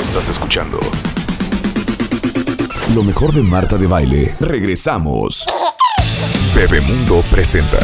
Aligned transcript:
Estás 0.00 0.30
escuchando 0.30 0.80
lo 2.94 3.04
mejor 3.04 3.32
de 3.32 3.42
Marta 3.42 3.78
de 3.78 3.86
Baile. 3.86 4.34
Regresamos. 4.40 5.44
Bebemundo 6.54 7.22
presenta. 7.30 7.78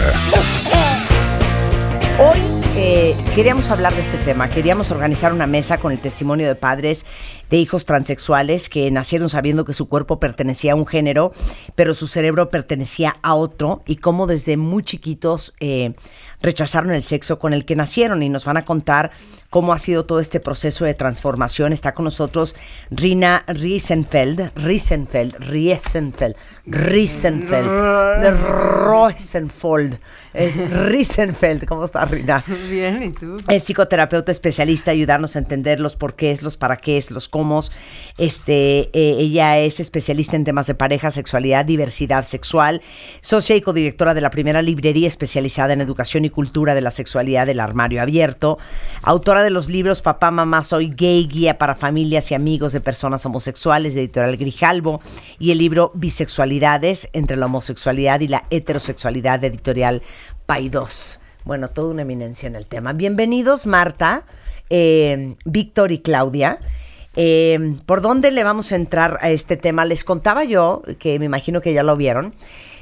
Hoy 2.18 2.38
eh, 2.74 3.14
queríamos 3.34 3.70
hablar 3.70 3.94
de 3.94 4.00
este 4.00 4.18
tema, 4.18 4.48
queríamos 4.48 4.90
organizar 4.90 5.32
una 5.32 5.46
mesa 5.46 5.78
con 5.78 5.92
el 5.92 5.98
testimonio 5.98 6.48
de 6.48 6.56
padres 6.56 7.06
de 7.50 7.58
hijos 7.58 7.84
transexuales 7.84 8.68
que 8.68 8.90
nacieron 8.90 9.28
sabiendo 9.28 9.64
que 9.64 9.72
su 9.72 9.88
cuerpo 9.88 10.18
pertenecía 10.18 10.72
a 10.72 10.74
un 10.74 10.86
género, 10.86 11.32
pero 11.74 11.94
su 11.94 12.06
cerebro 12.06 12.50
pertenecía 12.50 13.14
a 13.22 13.34
otro 13.34 13.82
y 13.86 13.96
cómo 13.96 14.26
desde 14.26 14.56
muy 14.56 14.82
chiquitos 14.82 15.54
eh, 15.60 15.94
rechazaron 16.42 16.92
el 16.92 17.02
sexo 17.02 17.38
con 17.38 17.52
el 17.52 17.64
que 17.64 17.76
nacieron 17.76 18.22
y 18.22 18.28
nos 18.28 18.44
van 18.44 18.56
a 18.56 18.64
contar 18.64 19.10
cómo 19.50 19.72
ha 19.72 19.78
sido 19.78 20.04
todo 20.04 20.20
este 20.20 20.38
proceso 20.38 20.84
de 20.84 20.94
transformación. 20.94 21.72
Está 21.72 21.94
con 21.94 22.04
nosotros 22.04 22.54
Rina 22.90 23.44
Riesenfeld, 23.46 24.50
Riesenfeld, 24.54 25.36
Riesenfeld, 25.38 26.36
Riesenfeld, 26.66 28.20
de 28.20 28.30
Rosenfold. 28.32 29.98
Es 30.34 30.58
Riesenfeld. 30.70 31.64
¿Cómo 31.64 31.86
estás, 31.86 32.10
Rina? 32.10 32.44
Bien, 32.68 33.02
¿y 33.02 33.10
tú? 33.12 33.36
Es 33.48 33.62
psicoterapeuta 33.62 34.30
especialista, 34.30 34.90
ayudarnos 34.90 35.34
a 35.36 35.38
entender 35.38 35.80
los 35.80 35.96
porqués, 35.96 36.42
los 36.42 36.58
para 36.58 36.76
qué, 36.76 37.02
los 37.10 37.30
cómo. 37.30 37.46
Este, 38.18 38.90
eh, 38.92 39.16
ella 39.18 39.58
es 39.58 39.80
especialista 39.80 40.36
en 40.36 40.44
temas 40.44 40.66
de 40.66 40.74
pareja, 40.74 41.10
sexualidad, 41.10 41.64
diversidad 41.64 42.24
sexual, 42.24 42.82
socia 43.22 43.56
y 43.56 43.62
codirectora 43.62 44.12
de 44.12 44.20
la 44.20 44.28
primera 44.28 44.60
librería 44.60 45.08
especializada 45.08 45.72
en 45.72 45.80
educación 45.80 46.25
y 46.26 46.30
cultura 46.30 46.74
de 46.74 46.80
la 46.80 46.90
sexualidad 46.90 47.46
del 47.46 47.60
armario 47.60 48.02
abierto, 48.02 48.58
autora 49.02 49.42
de 49.42 49.50
los 49.50 49.68
libros 49.68 50.02
Papá, 50.02 50.30
Mamá, 50.30 50.62
Soy 50.62 50.92
Gay, 50.94 51.26
Guía 51.26 51.58
para 51.58 51.74
Familias 51.74 52.30
y 52.30 52.34
Amigos 52.34 52.72
de 52.72 52.80
Personas 52.80 53.24
Homosexuales 53.24 53.94
de 53.94 54.00
Editorial 54.00 54.36
Grijalbo 54.36 55.00
y 55.38 55.52
el 55.52 55.58
libro 55.58 55.92
Bisexualidades 55.94 57.08
entre 57.12 57.36
la 57.36 57.46
homosexualidad 57.46 58.20
y 58.20 58.28
la 58.28 58.44
heterosexualidad 58.50 59.40
de 59.40 59.46
Editorial 59.46 60.02
Paidós. 60.46 61.20
Bueno, 61.44 61.68
toda 61.68 61.92
una 61.92 62.02
eminencia 62.02 62.46
en 62.48 62.56
el 62.56 62.66
tema. 62.66 62.92
Bienvenidos, 62.92 63.66
Marta, 63.66 64.26
eh, 64.68 65.34
Víctor 65.44 65.92
y 65.92 66.00
Claudia. 66.00 66.58
Eh, 67.16 67.76
¿Por 67.86 68.02
dónde 68.02 68.30
le 68.30 68.44
vamos 68.44 68.72
a 68.72 68.76
entrar 68.76 69.18
a 69.22 69.30
este 69.30 69.56
tema? 69.56 69.84
Les 69.84 70.04
contaba 70.04 70.44
yo, 70.44 70.82
que 70.98 71.18
me 71.18 71.24
imagino 71.24 71.60
que 71.62 71.72
ya 71.72 71.82
lo 71.82 71.96
vieron, 71.96 72.34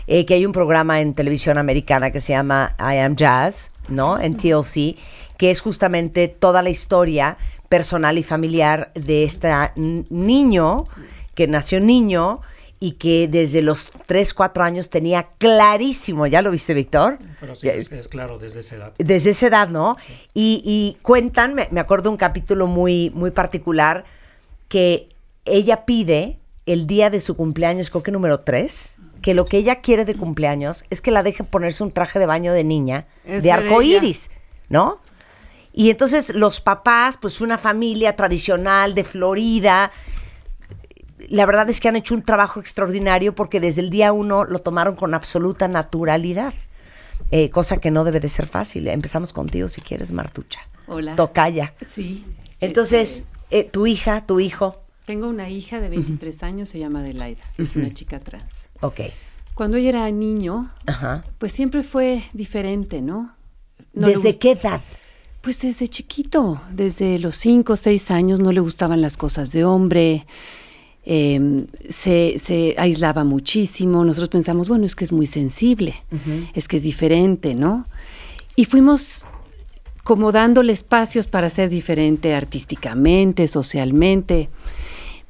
eh, 0.06 0.26
que 0.26 0.34
hay 0.34 0.46
un 0.46 0.52
programa 0.52 1.00
en 1.00 1.14
televisión 1.14 1.58
americana 1.58 2.10
que 2.10 2.20
se 2.20 2.32
llama 2.32 2.76
I 2.78 2.98
Am 2.98 3.16
Jazz, 3.16 3.72
¿no? 3.88 4.20
En 4.20 4.36
TLC, 4.36 4.96
que 5.36 5.50
es 5.50 5.60
justamente 5.60 6.28
toda 6.28 6.62
la 6.62 6.70
historia 6.70 7.38
personal 7.68 8.18
y 8.18 8.22
familiar 8.22 8.92
de 8.94 9.24
este 9.24 9.50
niño, 9.74 10.84
que 11.34 11.46
nació 11.48 11.80
niño 11.80 12.40
y 12.78 12.92
que 12.92 13.28
desde 13.28 13.62
los 13.62 13.92
3, 14.06 14.34
4 14.34 14.62
años 14.62 14.90
tenía 14.90 15.28
clarísimo, 15.38 16.26
¿ya 16.26 16.42
lo 16.42 16.50
viste, 16.50 16.74
Víctor? 16.74 17.18
Pero 17.40 17.56
sí, 17.56 17.68
es, 17.68 17.90
es, 17.90 18.08
claro, 18.08 18.38
desde 18.38 18.60
esa 18.60 18.76
edad. 18.76 18.92
Desde 18.98 19.30
esa 19.30 19.46
edad, 19.46 19.68
¿no? 19.68 19.96
Y, 20.34 20.62
y, 20.64 20.98
cuentan, 21.02 21.54
me, 21.54 21.66
me, 21.70 21.80
acuerdo 21.80 22.10
un 22.10 22.18
capítulo 22.18 22.66
muy, 22.66 23.10
muy 23.14 23.30
particular, 23.30 24.04
que 24.68 25.08
ella 25.46 25.86
pide 25.86 26.38
el 26.66 26.86
día 26.86 27.10
de 27.10 27.20
su 27.20 27.36
cumpleaños, 27.36 27.90
creo 27.90 28.02
que 28.02 28.10
número 28.10 28.40
3, 28.40 28.98
que 29.24 29.32
lo 29.32 29.46
que 29.46 29.56
ella 29.56 29.76
quiere 29.76 30.04
de 30.04 30.16
cumpleaños 30.16 30.84
es 30.90 31.00
que 31.00 31.10
la 31.10 31.22
dejen 31.22 31.46
ponerse 31.46 31.82
un 31.82 31.90
traje 31.90 32.18
de 32.18 32.26
baño 32.26 32.52
de 32.52 32.62
niña 32.62 33.06
de 33.24 33.50
arco 33.50 33.80
iris, 33.80 34.30
¿no? 34.68 35.00
Y 35.72 35.88
entonces 35.88 36.34
los 36.34 36.60
papás, 36.60 37.16
pues 37.16 37.40
una 37.40 37.56
familia 37.56 38.16
tradicional 38.16 38.94
de 38.94 39.02
Florida, 39.02 39.90
la 41.30 41.46
verdad 41.46 41.70
es 41.70 41.80
que 41.80 41.88
han 41.88 41.96
hecho 41.96 42.14
un 42.14 42.20
trabajo 42.20 42.60
extraordinario 42.60 43.34
porque 43.34 43.60
desde 43.60 43.80
el 43.80 43.88
día 43.88 44.12
uno 44.12 44.44
lo 44.44 44.58
tomaron 44.58 44.94
con 44.94 45.14
absoluta 45.14 45.68
naturalidad. 45.68 46.52
Eh, 47.30 47.48
cosa 47.48 47.78
que 47.78 47.90
no 47.90 48.04
debe 48.04 48.20
de 48.20 48.28
ser 48.28 48.44
fácil. 48.44 48.88
Empezamos 48.88 49.32
contigo 49.32 49.68
si 49.68 49.80
quieres, 49.80 50.12
Martucha. 50.12 50.60
Hola. 50.86 51.16
Tocaya. 51.16 51.72
Sí. 51.94 52.26
Entonces, 52.60 53.24
eh, 53.50 53.64
tu 53.64 53.86
hija, 53.86 54.26
tu 54.26 54.38
hijo. 54.38 54.82
Tengo 55.06 55.28
una 55.28 55.48
hija 55.48 55.80
de 55.80 55.88
23 55.88 56.42
años, 56.42 56.68
se 56.68 56.78
llama 56.78 57.00
Adelaida. 57.00 57.44
Es 57.56 57.74
una 57.74 57.90
chica 57.94 58.20
trans. 58.20 58.63
Ok. 58.84 59.00
Cuando 59.54 59.78
ella 59.78 59.88
era 59.88 60.10
niño, 60.10 60.70
Ajá. 60.86 61.24
pues 61.38 61.52
siempre 61.52 61.82
fue 61.82 62.24
diferente, 62.32 63.00
¿no? 63.00 63.34
no 63.94 64.08
¿Desde 64.08 64.36
qué 64.36 64.52
edad? 64.52 64.82
Pues 65.40 65.60
desde 65.60 65.88
chiquito, 65.88 66.60
desde 66.70 67.18
los 67.18 67.36
5 67.36 67.72
o 67.72 67.76
6 67.76 68.10
años 68.10 68.40
no 68.40 68.52
le 68.52 68.60
gustaban 68.60 69.00
las 69.00 69.16
cosas 69.16 69.52
de 69.52 69.64
hombre, 69.64 70.26
eh, 71.04 71.66
se, 71.88 72.38
se, 72.42 72.74
aislaba 72.78 73.24
muchísimo, 73.24 74.04
nosotros 74.04 74.30
pensamos, 74.30 74.68
bueno, 74.68 74.86
es 74.86 74.96
que 74.96 75.04
es 75.04 75.12
muy 75.12 75.26
sensible, 75.26 75.94
uh 76.10 76.16
-huh. 76.16 76.50
es 76.54 76.66
que 76.66 76.78
es 76.78 76.82
diferente, 76.82 77.54
¿no? 77.54 77.86
Y 78.56 78.64
fuimos 78.64 79.26
como 80.02 80.32
dándole 80.32 80.72
espacios 80.72 81.26
para 81.26 81.48
ser 81.48 81.70
diferente 81.70 82.34
artísticamente, 82.34 83.48
socialmente, 83.48 84.50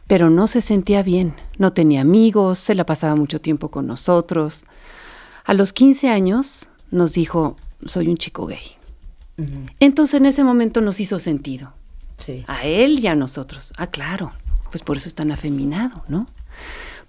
pero 0.07 0.31
no 0.31 0.49
se 0.49 0.61
sentía 0.61 1.03
bien, 1.03 1.35
no 1.59 1.73
tenía 1.73 2.03
amigos, 2.03 2.59
se 2.59 2.75
la 2.75 2.85
pasaba 2.85 3.17
mucho 3.17 3.39
tiempo 3.39 3.71
con 3.71 3.87
nosotros. 3.87 4.65
A 5.45 5.55
los 5.55 5.73
15 5.73 6.09
años 6.09 6.69
nos 6.91 7.13
dijo, 7.15 7.57
soy 7.87 8.09
un 8.09 8.17
chico 8.17 8.47
gay. 8.47 8.77
Uh 9.37 9.43
-huh. 9.43 9.71
Entonces 9.81 10.21
en 10.21 10.27
ese 10.27 10.45
momento 10.45 10.81
nos 10.81 11.01
hizo 11.01 11.19
sentido. 11.19 11.73
Sí. 12.25 12.45
A 12.47 12.65
él 12.65 13.01
y 13.01 13.07
a 13.07 13.15
nosotros. 13.15 13.73
Ah, 13.77 13.89
claro, 13.89 14.33
pues 14.71 14.83
por 14.83 14.97
eso 14.97 15.09
es 15.09 15.15
tan 15.15 15.33
afeminado, 15.33 16.05
¿no? 16.09 16.29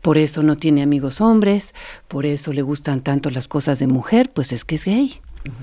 Por 0.02 0.18
eso 0.18 0.44
no 0.44 0.56
tiene 0.56 0.82
amigos 0.82 1.20
hombres, 1.22 1.74
por 2.08 2.26
eso 2.26 2.54
le 2.54 2.62
gustan 2.62 3.02
tanto 3.02 3.30
las 3.30 3.48
cosas 3.48 3.80
de 3.80 3.88
mujer, 3.88 4.32
pues 4.32 4.52
es 4.52 4.64
que 4.64 4.76
es 4.76 4.86
gay. 4.86 5.20
Uh 5.46 5.50
-huh. 5.50 5.54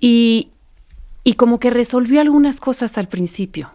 Y, 0.00 0.48
y 1.24 1.34
como 1.34 1.58
que 1.58 1.70
resolvió 1.70 2.20
algunas 2.20 2.60
cosas 2.60 2.98
al 2.98 3.08
principio. 3.08 3.70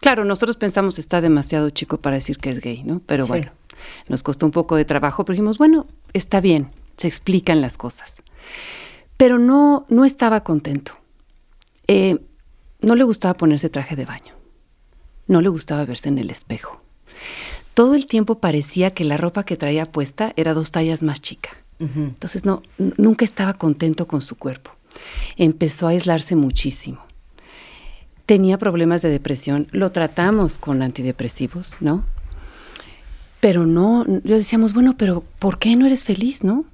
Claro, 0.00 0.24
nosotros 0.24 0.56
pensamos 0.56 0.98
está 0.98 1.20
demasiado 1.20 1.70
chico 1.70 1.98
para 1.98 2.16
decir 2.16 2.38
que 2.38 2.50
es 2.50 2.60
gay, 2.60 2.84
¿no? 2.84 3.00
Pero 3.06 3.24
sí. 3.24 3.28
bueno, 3.28 3.52
nos 4.08 4.22
costó 4.22 4.46
un 4.46 4.52
poco 4.52 4.76
de 4.76 4.84
trabajo, 4.84 5.24
pero 5.24 5.34
dijimos, 5.34 5.58
bueno, 5.58 5.86
está 6.12 6.40
bien, 6.40 6.70
se 6.96 7.08
explican 7.08 7.60
las 7.60 7.76
cosas. 7.76 8.22
Pero 9.16 9.38
no, 9.38 9.84
no 9.88 10.04
estaba 10.04 10.42
contento. 10.44 10.92
Eh, 11.88 12.18
no 12.80 12.94
le 12.94 13.04
gustaba 13.04 13.34
ponerse 13.34 13.70
traje 13.70 13.96
de 13.96 14.04
baño. 14.04 14.34
No 15.26 15.40
le 15.40 15.48
gustaba 15.48 15.84
verse 15.84 16.08
en 16.08 16.18
el 16.18 16.30
espejo. 16.30 16.82
Todo 17.74 17.94
el 17.94 18.06
tiempo 18.06 18.38
parecía 18.38 18.92
que 18.92 19.04
la 19.04 19.16
ropa 19.16 19.44
que 19.44 19.56
traía 19.56 19.90
puesta 19.90 20.32
era 20.36 20.54
dos 20.54 20.70
tallas 20.70 21.02
más 21.02 21.20
chica. 21.20 21.50
Uh 21.78 21.84
-huh. 21.84 22.08
Entonces 22.08 22.44
no, 22.44 22.62
nunca 22.78 23.24
estaba 23.24 23.54
contento 23.54 24.06
con 24.06 24.22
su 24.22 24.36
cuerpo. 24.36 24.70
Empezó 25.36 25.86
a 25.86 25.90
aislarse 25.90 26.36
muchísimo. 26.36 27.05
Tenía 28.26 28.58
problemas 28.58 29.02
de 29.02 29.08
depresión. 29.10 29.68
Lo 29.70 29.92
tratamos 29.92 30.58
con 30.58 30.82
antidepresivos, 30.82 31.76
¿no? 31.80 32.04
Pero 33.40 33.66
no, 33.66 34.04
yo 34.24 34.36
decíamos, 34.36 34.72
bueno, 34.72 34.96
pero 34.96 35.22
¿por 35.38 35.58
qué 35.58 35.76
no 35.76 35.86
eres 35.86 36.04
feliz, 36.04 36.42
no? 36.42 36.64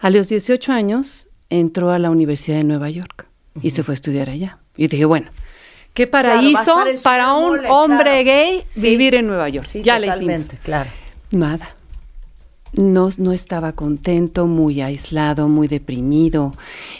A 0.00 0.10
los 0.10 0.28
18 0.28 0.72
años 0.72 1.28
entró 1.50 1.90
a 1.90 1.98
la 1.98 2.10
Universidad 2.10 2.56
de 2.56 2.64
Nueva 2.64 2.90
York 2.90 3.26
uh 3.54 3.60
-huh. 3.60 3.64
y 3.64 3.70
se 3.70 3.82
fue 3.82 3.92
a 3.92 3.96
estudiar 3.96 4.30
allá. 4.30 4.58
Y 4.76 4.88
dije, 4.88 5.04
bueno, 5.04 5.28
qué 5.94 6.06
paraíso 6.06 6.74
claro, 6.74 6.90
para 7.02 7.34
un 7.34 7.56
mole, 7.56 7.68
hombre 7.68 8.22
claro. 8.22 8.24
gay 8.24 8.64
sí. 8.68 8.90
vivir 8.90 9.14
en 9.14 9.26
Nueva 9.26 9.48
York. 9.48 9.66
Sí, 9.66 9.82
ya 9.82 9.98
totalmente, 9.98 10.32
le 10.32 10.38
hicimos. 10.38 10.64
claro. 10.64 10.90
Nada. 11.30 11.76
No, 12.76 13.08
no, 13.16 13.32
estaba 13.32 13.72
contento, 13.72 14.46
muy 14.46 14.82
aislado, 14.82 15.48
muy 15.48 15.66
deprimido. 15.66 16.54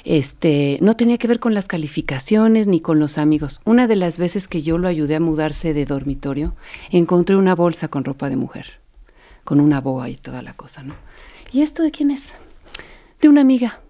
Este, 0.05 0.79
no 0.81 0.97
tenía 0.97 1.19
que 1.19 1.29
ver 1.29 1.39
con 1.39 1.53
las 1.53 1.67
calificaciones 1.67 2.67
ni 2.67 2.81
con 2.81 2.99
los 2.99 3.19
amigos. 3.19 3.61
Una 3.67 3.87
de 3.87 3.97
las 3.97 4.17
veces 4.17 4.49
que 4.49 4.63
yo 4.63 4.79
lo 4.79 4.89
ayudé 4.89 5.17
a 5.17 5.21
mudarse 5.21 5.75
de 5.75 5.85
dormitorio, 5.85 6.55
encontré 6.91 7.37
una 7.37 7.55
bolsa 7.55 7.89
con 7.89 8.05
ropa 8.05 8.31
de 8.31 8.37
mujer, 8.37 8.81
con 9.45 9.61
una 9.61 9.83
boa 9.83 10.09
y 10.09 10.17
toda 10.17 10.41
la 10.41 10.55
cosa, 10.55 10.83
¿no? 10.83 10.95
¿Y 11.53 11.61
esto 11.61 11.83
de 11.83 11.91
quién 11.91 12.11
es? 12.11 12.33
De 13.21 13.29
una 13.29 13.43
amiga. 13.43 13.81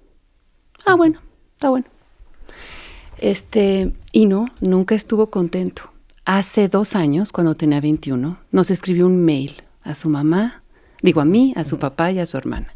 Ah, 0.84 0.94
bueno, 0.94 1.20
está 1.54 1.70
bueno. 1.70 1.86
Este, 3.18 3.92
y 4.10 4.26
no, 4.26 4.46
nunca 4.60 4.96
estuvo 4.96 5.30
contento. 5.30 5.92
Hace 6.24 6.66
dos 6.66 6.96
años, 6.96 7.30
cuando 7.30 7.54
tenía 7.54 7.80
21, 7.80 8.38
nos 8.50 8.70
escribió 8.72 9.06
un 9.06 9.24
mail 9.24 9.62
a 9.82 9.94
su 9.94 10.08
mamá, 10.08 10.62
digo 11.02 11.20
a 11.20 11.24
mí, 11.24 11.52
a 11.56 11.64
su 11.64 11.78
papá 11.78 12.12
y 12.12 12.18
a 12.18 12.26
su 12.26 12.36
hermana, 12.36 12.74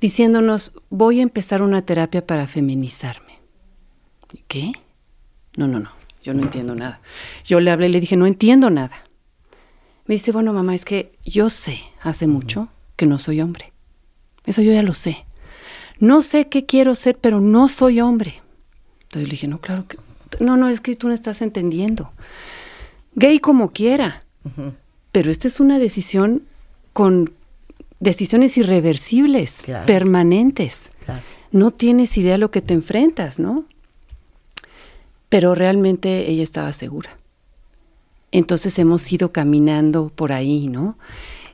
diciéndonos, 0.00 0.72
voy 0.90 1.20
a 1.20 1.22
empezar 1.22 1.62
una 1.62 1.82
terapia 1.82 2.26
para 2.26 2.46
feminizarme. 2.46 3.38
¿Qué? 4.48 4.72
No, 5.56 5.68
no, 5.68 5.78
no, 5.78 5.90
yo 6.22 6.34
no 6.34 6.42
entiendo 6.42 6.74
nada. 6.74 7.00
Yo 7.44 7.60
le 7.60 7.70
hablé 7.70 7.88
y 7.88 7.92
le 7.92 8.00
dije, 8.00 8.16
no 8.16 8.26
entiendo 8.26 8.70
nada. 8.70 9.04
Me 10.06 10.14
dice, 10.14 10.32
bueno, 10.32 10.52
mamá, 10.52 10.74
es 10.74 10.84
que 10.84 11.12
yo 11.24 11.50
sé 11.50 11.80
hace 12.00 12.26
mucho 12.26 12.68
que 12.96 13.06
no 13.06 13.18
soy 13.18 13.40
hombre. 13.40 13.72
Eso 14.44 14.62
yo 14.62 14.72
ya 14.72 14.82
lo 14.82 14.94
sé. 14.94 15.24
No 16.00 16.22
sé 16.22 16.48
qué 16.48 16.66
quiero 16.66 16.94
ser, 16.94 17.16
pero 17.18 17.40
no 17.40 17.68
soy 17.68 18.00
hombre. 18.00 18.42
Entonces 19.04 19.28
le 19.28 19.32
dije, 19.32 19.46
no, 19.46 19.60
claro 19.60 19.86
que... 19.86 19.98
No, 20.40 20.56
no, 20.56 20.68
es 20.68 20.80
que 20.80 20.96
tú 20.96 21.08
no 21.08 21.14
estás 21.14 21.42
entendiendo. 21.42 22.10
gay 23.14 23.38
como 23.38 23.70
quiera. 23.70 24.24
Pero 25.12 25.30
esta 25.30 25.46
es 25.46 25.60
una 25.60 25.78
decisión 25.78 26.42
con 26.92 27.32
decisiones 28.02 28.58
irreversibles, 28.58 29.60
permanentes. 29.86 30.90
No 31.52 31.70
tienes 31.70 32.18
idea 32.18 32.36
lo 32.36 32.50
que 32.50 32.60
te 32.60 32.74
enfrentas, 32.74 33.38
¿no? 33.38 33.64
Pero 35.28 35.54
realmente 35.54 36.28
ella 36.28 36.42
estaba 36.42 36.72
segura. 36.72 37.16
Entonces 38.32 38.78
hemos 38.78 39.10
ido 39.12 39.30
caminando 39.32 40.08
por 40.08 40.32
ahí, 40.32 40.68
¿no? 40.68 40.98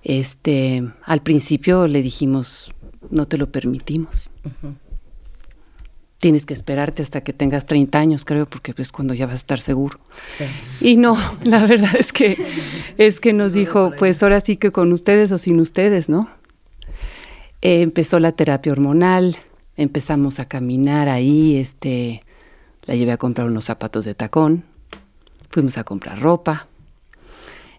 Este, 0.05 0.89
al 1.05 1.21
principio 1.21 1.87
le 1.87 2.01
dijimos, 2.01 2.71
no 3.11 3.27
te 3.27 3.37
lo 3.37 3.51
permitimos. 3.51 4.31
Tienes 6.19 6.47
que 6.47 6.55
esperarte 6.55 7.03
hasta 7.03 7.21
que 7.21 7.33
tengas 7.33 7.67
30 7.67 7.99
años, 7.99 8.25
creo, 8.25 8.47
porque 8.47 8.73
es 8.77 8.91
cuando 8.91 9.15
ya 9.15 9.27
vas 9.27 9.35
a 9.35 9.39
estar 9.39 9.61
seguro. 9.61 9.99
Y 10.81 10.97
no, 10.97 11.19
la 11.45 11.65
verdad 11.67 11.95
es 11.99 12.13
que 12.13 12.39
es 12.97 13.21
que 13.21 13.33
nos 13.33 13.53
dijo, 13.53 13.93
pues 13.99 14.23
ahora 14.23 14.41
sí 14.41 14.57
que 14.57 14.73
con 14.73 14.93
ustedes 14.93 15.31
o 15.33 15.39
sin 15.39 15.61
ustedes, 15.61 16.09
¿no? 16.09 16.38
Empezó 17.61 18.21
la 18.21 18.33
terapia 18.33 18.71
hormonal, 18.71 19.37
empezamos 19.77 20.39
a 20.39 20.47
caminar 20.47 21.09
ahí, 21.09 21.57
este, 21.57 22.23
la 22.87 22.95
llevé 22.95 23.13
a 23.13 23.17
comprar 23.17 23.49
unos 23.49 23.65
zapatos 23.65 24.05
de 24.05 24.15
tacón, 24.15 24.65
fuimos 25.51 25.77
a 25.77 25.83
comprar 25.83 26.21
ropa, 26.21 26.69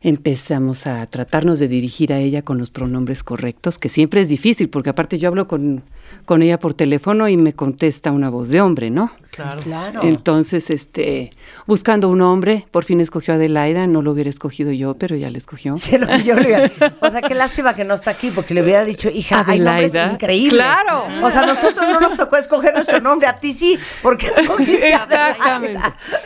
empezamos 0.02 0.86
a 0.86 1.06
tratarnos 1.06 1.60
de 1.60 1.70
dirigir 1.70 2.12
a 2.12 2.20
ella 2.20 2.42
con 2.42 2.58
los 2.58 2.72
pronombres 2.72 3.24
correctos, 3.24 3.80
que 3.80 3.88
siempre 3.88 4.20
es 4.20 4.28
difícil, 4.28 4.70
porque 4.70 4.90
aparte 4.90 5.18
yo 5.18 5.30
hablo 5.30 5.48
con, 5.48 5.84
con 6.30 6.44
ella 6.44 6.60
por 6.60 6.76
teléfono 6.76 7.28
y 7.28 7.38
me 7.38 7.54
contesta 7.54 8.12
una 8.12 8.30
voz 8.30 8.50
de 8.50 8.62
hombre, 8.62 8.92
¿no? 8.92 9.10
Claro. 9.32 9.62
claro. 9.62 10.02
Entonces, 10.04 10.70
este, 10.70 11.32
buscando 11.66 12.08
un 12.08 12.22
hombre, 12.22 12.68
por 12.70 12.84
fin 12.84 13.02
escogió 13.02 13.34
a 13.34 13.38
Adelaida, 13.38 13.88
no 13.88 14.04
lo 14.04 14.12
hubiera 14.12 14.30
escogido 14.30 14.72
yo, 14.72 14.94
pero 14.94 15.16
ya 15.16 15.32
le 15.32 15.40
escogió. 15.40 15.76
Sí, 15.78 15.98
lo 15.98 16.06
que 16.06 16.22
yo 16.22 16.36
le 16.36 16.72
O 17.00 17.10
sea, 17.10 17.24
qué 17.24 17.34
lástima 17.34 17.74
que 17.74 17.84
no 17.84 17.96
está 17.96 18.12
aquí, 18.12 18.30
porque 18.30 18.54
le 18.54 18.62
hubiera 18.62 18.86
dicho, 18.86 19.10
hija, 19.10 19.40
Adelaida, 19.40 19.74
hay 19.74 19.82
nombres 19.82 20.14
increíbles. 20.14 20.62
Claro. 20.62 21.04
O 21.24 21.32
sea, 21.32 21.42
a 21.42 21.46
nosotros 21.48 21.90
no 21.90 22.00
nos 22.00 22.16
tocó 22.16 22.38
escoger 22.38 22.76
nuestro 22.76 23.02
nombre, 23.02 23.28
a 23.28 23.40
ti 23.40 23.52
sí, 23.52 23.80
porque 24.04 24.28
escogiste 24.28 24.88
Exactamente. 24.88 25.82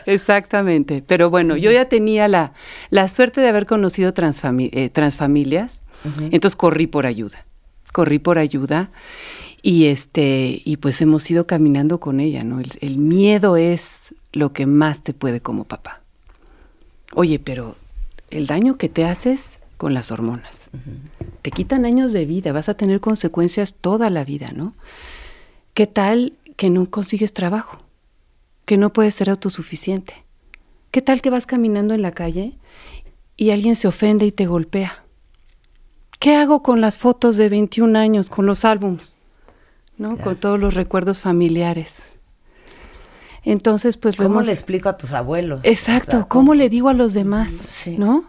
Exactamente. 0.06 1.04
Pero 1.08 1.30
bueno, 1.30 1.56
yo 1.56 1.72
ya 1.72 1.88
tenía 1.88 2.28
la, 2.28 2.52
la 2.90 3.08
suerte 3.08 3.40
de 3.40 3.48
haber 3.48 3.66
conocido 3.66 4.10
eh, 4.10 4.90
transfamilias, 4.90 5.82
entonces 6.20 6.58
corrí 6.58 6.88
por 6.88 7.06
ayuda. 7.06 7.46
Corrí 7.94 8.20
por 8.20 8.38
ayuda 8.38 8.92
y 9.66 9.86
este, 9.86 10.62
y 10.66 10.76
pues 10.76 11.02
hemos 11.02 11.32
ido 11.32 11.48
caminando 11.48 12.02
con 12.02 12.20
ella, 12.20 12.44
¿no? 12.44 12.60
El, 12.60 12.98
miedo 12.98 13.56
es 13.56 14.14
lo 14.34 14.52
que 14.52 14.66
más 14.66 15.02
te 15.02 15.14
puede 15.14 15.40
como 15.40 15.64
papá. 15.64 16.02
Oye, 17.14 17.40
pero 17.40 17.78
el 18.30 18.46
daño 18.46 18.78
que 18.78 18.90
te 18.90 19.06
haces 19.06 19.62
con 19.78 19.94
las 19.94 20.12
hormonas. 20.12 20.70
Te 21.42 21.52
quitan 21.52 21.86
años 21.86 22.12
de 22.12 22.26
vida, 22.26 22.52
vas 22.52 22.68
a 22.68 22.74
tener 22.74 23.00
consecuencias 23.00 23.74
toda 23.74 24.10
la 24.10 24.26
vida, 24.26 24.52
¿no? 24.54 24.74
¿Qué 25.74 25.88
tal 25.88 26.34
que 26.58 26.70
no 26.70 26.90
consigues 26.90 27.34
trabajo? 27.34 27.78
Que 28.66 28.76
no 28.76 28.92
puedes 28.92 29.16
ser 29.16 29.30
autosuficiente. 29.30 30.26
¿Qué 30.92 31.02
tal 31.02 31.22
que 31.22 31.30
vas 31.30 31.46
caminando 31.46 31.94
en 31.94 32.02
la 32.02 32.12
calle 32.12 32.58
y 33.38 33.52
alguien 33.52 33.78
se 33.78 33.88
ofende 33.88 34.26
y 34.26 34.32
te 34.34 34.46
golpea? 34.46 35.06
¿Qué 36.20 36.36
hago 36.36 36.64
con 36.64 36.82
las 36.82 36.98
fotos 36.98 37.38
de 37.38 37.48
21 37.48 37.98
años, 37.98 38.30
con 38.30 38.46
los 38.46 38.66
álbums? 38.66 39.16
¿No? 39.98 40.18
Con 40.18 40.36
todos 40.36 40.60
los 40.60 40.74
recuerdos 40.74 41.22
familiares. 41.22 42.04
Entonces, 43.44 43.98
pues 43.98 44.16
¿Cómo 44.16 44.42
le 44.42 44.52
explico 44.52 44.90
a 44.90 44.98
tus 44.98 45.12
abuelos? 45.12 45.62
Exacto, 45.64 46.28
¿cómo 46.30 46.54
le 46.54 46.70
digo 46.70 46.90
a 46.90 46.94
los 46.94 47.14
demás? 47.14 47.86
¿No? 47.98 48.26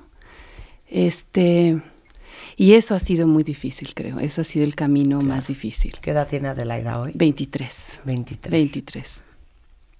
Este, 0.88 1.80
y 2.56 2.74
eso 2.74 2.94
ha 2.94 3.00
sido 3.00 3.26
muy 3.26 3.42
difícil, 3.42 3.94
creo. 3.94 4.18
Eso 4.18 4.40
ha 4.40 4.44
sido 4.44 4.64
el 4.64 4.74
camino 4.74 5.20
más 5.20 5.48
difícil. 5.48 5.96
¿Qué 6.00 6.10
edad 6.10 6.28
tiene 6.28 6.48
Adelaida 6.48 7.00
hoy? 7.00 7.12
23. 7.14 8.00
23. 8.04 8.50
23. 8.50 9.22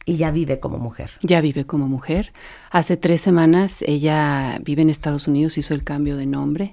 Y 0.06 0.16
ya 0.16 0.30
vive 0.30 0.60
como 0.60 0.78
mujer. 0.78 1.10
Ya 1.22 1.40
vive 1.40 1.64
como 1.64 1.88
mujer. 1.88 2.32
Hace 2.70 2.96
tres 2.96 3.22
semanas 3.22 3.82
ella 3.82 4.58
vive 4.62 4.82
en 4.82 4.90
Estados 4.90 5.26
Unidos, 5.26 5.56
hizo 5.58 5.74
el 5.74 5.82
cambio 5.82 6.16
de 6.16 6.26
nombre 6.26 6.72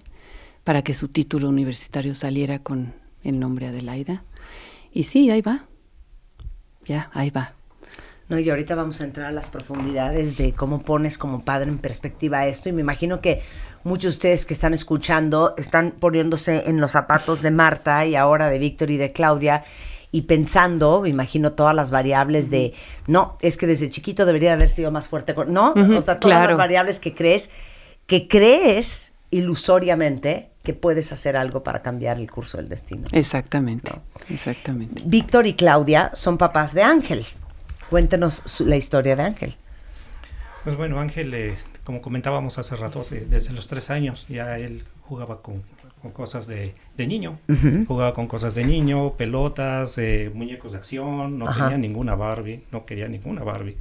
para 0.63 0.83
que 0.83 0.93
su 0.93 1.07
título 1.07 1.49
universitario 1.49 2.13
saliera 2.13 2.59
con 2.59 2.93
el 3.23 3.39
nombre 3.39 3.67
Adelaida. 3.67 4.23
Y 4.91 5.03
sí, 5.03 5.29
ahí 5.29 5.41
va. 5.41 5.65
Ya, 6.85 7.09
ahí 7.13 7.29
va. 7.29 7.53
No, 8.27 8.39
y 8.39 8.49
ahorita 8.49 8.75
vamos 8.75 9.01
a 9.01 9.03
entrar 9.03 9.27
a 9.27 9.31
las 9.31 9.49
profundidades 9.49 10.37
de 10.37 10.53
cómo 10.53 10.83
pones 10.83 11.17
como 11.17 11.43
padre 11.43 11.69
en 11.69 11.79
perspectiva 11.79 12.47
esto. 12.47 12.69
Y 12.69 12.71
me 12.71 12.81
imagino 12.81 13.19
que 13.19 13.41
muchos 13.83 14.13
de 14.13 14.17
ustedes 14.17 14.45
que 14.45 14.53
están 14.53 14.73
escuchando 14.73 15.53
están 15.57 15.91
poniéndose 15.91 16.69
en 16.69 16.79
los 16.79 16.91
zapatos 16.91 17.41
de 17.41 17.51
Marta 17.51 18.05
y 18.05 18.15
ahora 18.15 18.49
de 18.49 18.57
Víctor 18.57 18.89
y 18.89 18.97
de 18.97 19.11
Claudia 19.11 19.65
y 20.11 20.23
pensando, 20.23 21.01
me 21.01 21.09
imagino 21.09 21.53
todas 21.53 21.75
las 21.75 21.89
variables 21.89 22.49
de, 22.49 22.73
no, 23.07 23.37
es 23.41 23.57
que 23.57 23.67
desde 23.67 23.89
chiquito 23.89 24.25
debería 24.25 24.53
haber 24.53 24.69
sido 24.69 24.91
más 24.91 25.07
fuerte, 25.07 25.33
¿no? 25.47 25.73
o 25.73 26.01
sea, 26.01 26.19
todas 26.19 26.47
las 26.47 26.57
variables 26.57 26.99
que 26.99 27.13
crees, 27.13 27.49
que 28.07 28.27
crees 28.27 29.13
ilusoriamente 29.31 30.51
que 30.63 30.73
puedes 30.73 31.11
hacer 31.11 31.35
algo 31.35 31.63
para 31.63 31.81
cambiar 31.81 32.17
el 32.17 32.29
curso 32.29 32.57
del 32.57 32.69
destino. 32.69 33.07
Exactamente, 33.11 33.91
exactamente. 34.29 35.01
Víctor 35.05 35.47
y 35.47 35.53
Claudia 35.53 36.11
son 36.13 36.37
papás 36.37 36.73
de 36.73 36.83
Ángel. 36.83 37.25
Cuéntenos 37.89 38.61
la 38.61 38.75
historia 38.75 39.15
de 39.15 39.23
Ángel. 39.23 39.55
Pues 40.63 40.77
bueno, 40.77 40.99
Ángel, 40.99 41.33
eh, 41.33 41.55
como 41.83 42.01
comentábamos 42.01 42.59
hace 42.59 42.75
rato, 42.75 43.05
desde 43.09 43.51
los 43.53 43.67
tres 43.67 43.89
años 43.89 44.27
ya 44.29 44.59
él 44.59 44.83
jugaba 45.01 45.41
con, 45.41 45.63
cosas 46.13 46.47
de, 46.47 46.73
niño. 46.97 47.39
Jugaba 47.87 48.13
con 48.13 48.27
cosas 48.27 48.53
de 48.53 48.63
niño, 48.63 49.13
pelotas, 49.17 49.97
eh, 49.97 50.31
muñecos 50.33 50.73
de 50.73 50.77
acción, 50.77 51.39
no 51.39 51.51
tenía 51.51 51.77
ninguna 51.77 52.15
Barbie, 52.15 52.63
no 52.71 52.85
quería 52.85 53.07
ninguna 53.07 53.43
Barbie. 53.43 53.77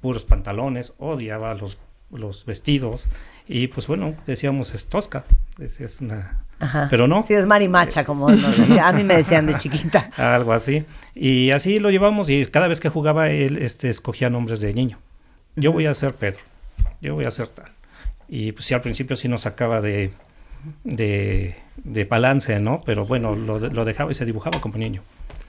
Puros 0.00 0.24
pantalones, 0.24 0.94
odiaba 0.98 1.54
los, 1.54 1.78
los 2.10 2.46
vestidos. 2.46 3.08
Y 3.46 3.68
pues 3.68 3.86
bueno, 3.86 4.14
decíamos 4.26 4.74
es 4.74 4.86
tosca, 4.86 5.24
es, 5.58 6.00
una... 6.00 6.44
Pero 6.88 7.06
no. 7.06 7.24
Sí, 7.26 7.34
es 7.34 7.46
marimacha, 7.46 8.04
como 8.04 8.28
a 8.28 8.92
mí 8.92 9.04
me 9.04 9.16
decían 9.16 9.46
de 9.46 9.56
chiquita. 9.58 10.10
Algo 10.16 10.52
así. 10.52 10.84
Y 11.14 11.50
así 11.50 11.78
lo 11.78 11.90
llevamos 11.90 12.30
y 12.30 12.46
cada 12.46 12.68
vez 12.68 12.80
que 12.80 12.88
jugaba 12.88 13.28
él 13.30 13.58
este, 13.58 13.90
escogía 13.90 14.30
nombres 14.30 14.60
de 14.60 14.72
niño. 14.72 14.98
Yo 15.56 15.72
voy 15.72 15.86
a 15.86 15.94
ser 15.94 16.14
Pedro, 16.14 16.40
yo 17.02 17.14
voy 17.14 17.26
a 17.26 17.30
ser 17.30 17.48
tal. 17.48 17.70
Y 18.28 18.52
pues 18.52 18.64
sí, 18.64 18.74
al 18.74 18.80
principio 18.80 19.14
sí 19.14 19.28
nos 19.28 19.42
sacaba 19.42 19.82
de, 19.82 20.12
de, 20.84 21.56
de 21.76 22.04
balance, 22.04 22.58
¿no? 22.60 22.80
Pero 22.86 23.04
bueno, 23.04 23.36
lo, 23.36 23.58
lo, 23.58 23.84
dejaba 23.84 24.10
y 24.10 24.14
se 24.14 24.24
dibujaba 24.24 24.60
como 24.60 24.78
niño. 24.78 25.02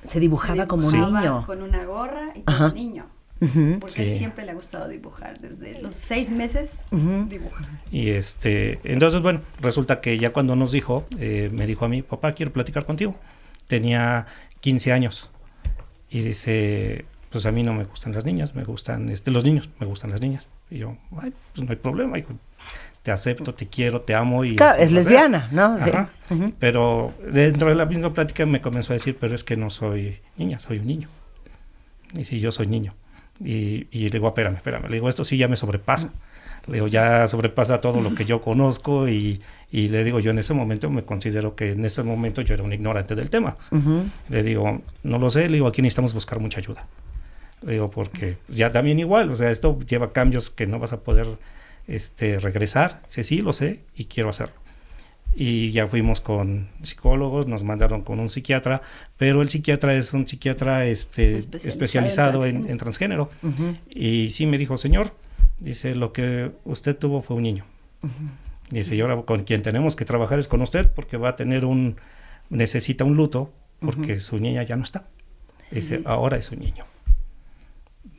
Se 0.03 0.19
dibujaba 0.19 0.67
como 0.67 0.91
niño. 0.91 1.43
Con 1.45 1.61
una 1.61 1.85
gorra 1.85 2.33
y 2.35 2.41
como 2.41 2.69
niño 2.69 3.05
porque 3.79 4.13
siempre 4.13 4.45
le 4.45 4.51
ha 4.51 4.55
gustado 4.55 4.87
dibujar, 4.87 5.37
desde 5.39 5.81
los 5.81 5.95
seis 5.95 6.29
meses 6.29 6.83
dibuja. 6.91 7.63
Y 7.91 8.09
este, 8.09 8.79
entonces 8.83 9.21
bueno, 9.21 9.41
resulta 9.61 10.01
que 10.01 10.17
ya 10.17 10.31
cuando 10.31 10.55
nos 10.55 10.71
dijo, 10.71 11.05
eh, 11.19 11.49
me 11.51 11.67
dijo 11.67 11.85
a 11.85 11.89
mí, 11.89 12.01
papá, 12.01 12.33
quiero 12.33 12.51
platicar 12.51 12.85
contigo. 12.85 13.15
Tenía 13.67 14.27
15 14.61 14.91
años 14.91 15.29
y 16.09 16.21
dice, 16.21 17.05
pues 17.29 17.45
a 17.45 17.51
mí 17.51 17.63
no 17.63 17.73
me 17.73 17.83
gustan 17.83 18.13
las 18.13 18.25
niñas, 18.25 18.55
me 18.55 18.63
gustan 18.63 19.09
este, 19.09 19.31
los 19.31 19.43
niños, 19.43 19.69
me 19.79 19.85
gustan 19.85 20.11
las 20.11 20.21
niñas. 20.21 20.47
Y 20.69 20.79
yo, 20.79 20.95
Ay, 21.21 21.33
pues 21.53 21.65
no 21.65 21.71
hay 21.71 21.77
problema, 21.77 22.17
hijo, 22.17 22.33
te 23.05 23.11
acepto, 23.11 23.53
te 23.53 23.67
quiero, 23.67 24.01
te 24.01 24.15
amo. 24.15 24.43
Y 24.45 24.55
claro, 24.55 24.81
es 24.81 24.91
lesbiana, 24.91 25.47
¿no? 25.51 25.77
Sí. 25.77 25.91
Pero 26.57 27.13
dentro 27.31 27.69
de 27.69 27.75
la 27.75 27.85
misma 27.85 28.11
plática 28.11 28.45
me 28.47 28.61
comenzó 28.61 28.93
a 28.93 28.95
decir, 28.95 29.15
pero 29.19 29.35
es 29.35 29.43
que 29.43 29.55
no 29.55 29.69
soy 29.69 30.19
niña, 30.37 30.59
soy 30.59 30.79
un 30.79 30.87
niño. 30.87 31.09
Y 32.17 32.23
si 32.23 32.39
yo 32.39 32.51
soy 32.51 32.65
niño. 32.65 32.95
Y, 33.43 33.87
y, 33.91 34.09
le 34.09 34.11
digo, 34.11 34.27
espérame, 34.27 34.55
espérame. 34.55 34.87
Le 34.87 34.95
digo, 34.95 35.09
esto 35.09 35.23
sí 35.23 35.37
ya 35.37 35.47
me 35.47 35.55
sobrepasa. 35.55 36.13
Le 36.67 36.75
digo, 36.75 36.87
ya 36.87 37.27
sobrepasa 37.27 37.81
todo 37.81 38.01
lo 38.01 38.15
que 38.15 38.25
yo 38.25 38.41
conozco 38.41 39.07
y, 39.07 39.41
y, 39.71 39.89
le 39.89 40.03
digo, 40.03 40.19
yo 40.19 40.31
en 40.31 40.39
ese 40.39 40.53
momento 40.53 40.89
me 40.89 41.03
considero 41.03 41.55
que 41.55 41.71
en 41.71 41.85
ese 41.85 42.01
momento 42.03 42.41
yo 42.41 42.53
era 42.53 42.63
un 42.63 42.73
ignorante 42.73 43.15
del 43.15 43.29
tema. 43.29 43.55
Le 44.29 44.43
digo, 44.43 44.81
no 45.03 45.19
lo 45.19 45.29
sé, 45.29 45.47
le 45.47 45.55
digo, 45.55 45.67
aquí 45.67 45.81
necesitamos 45.81 46.13
buscar 46.13 46.39
mucha 46.39 46.59
ayuda. 46.59 46.87
Le 47.61 47.73
digo, 47.73 47.91
porque 47.91 48.37
ya 48.47 48.71
también 48.71 48.99
igual, 48.99 49.31
o 49.31 49.35
sea, 49.35 49.51
esto 49.51 49.79
lleva 49.79 50.11
cambios 50.11 50.49
que 50.49 50.65
no 50.65 50.79
vas 50.79 50.93
a 50.93 51.01
poder 51.01 51.27
este, 51.87 52.39
regresar. 52.39 53.01
Sí, 53.07 53.23
sí, 53.23 53.41
lo 53.41 53.53
sé 53.53 53.81
y 53.95 54.05
quiero 54.05 54.29
hacerlo 54.29 54.64
y 55.35 55.71
ya 55.71 55.87
fuimos 55.87 56.21
con 56.21 56.69
psicólogos, 56.81 57.45
nos 57.45 57.63
mandaron 57.63 58.03
con 58.03 58.19
un 58.19 58.29
psiquiatra, 58.29 58.81
pero 59.17 59.41
el 59.41 59.49
psiquiatra 59.49 59.95
es 59.95 60.13
un 60.13 60.25
psiquiatra 60.25 60.85
este, 60.85 61.39
especializado, 61.63 62.45
en, 62.45 62.77
transgénero. 62.77 63.29
Y 63.89 64.29
sí 64.29 64.45
me 64.45 64.57
dijo, 64.57 64.77
señor, 64.77 65.11
dice, 65.59 65.93
lo 65.93 66.13
que 66.13 66.51
usted 66.63 66.95
tuvo 66.95 67.21
fue 67.21 67.35
un 67.35 67.43
niño. 67.43 67.65
Dice, 68.69 68.95
y 68.95 69.01
ahora 69.01 69.21
con 69.23 69.43
quien 69.43 69.61
tenemos 69.61 69.97
que 69.97 70.05
trabajar 70.05 70.39
es 70.39 70.47
con 70.47 70.61
usted 70.61 70.89
porque 70.89 71.17
va 71.17 71.29
a 71.29 71.35
tener 71.35 71.65
un, 71.65 71.97
necesita 72.49 73.03
un 73.03 73.17
luto 73.17 73.51
porque 73.79 74.19
su 74.19 74.39
niña 74.39 74.63
ya 74.63 74.77
no 74.77 74.83
está. 74.83 75.05
Dice, 75.69 76.01
ahora 76.05 76.37
es 76.37 76.49
un 76.51 76.59
niño. 76.59 76.85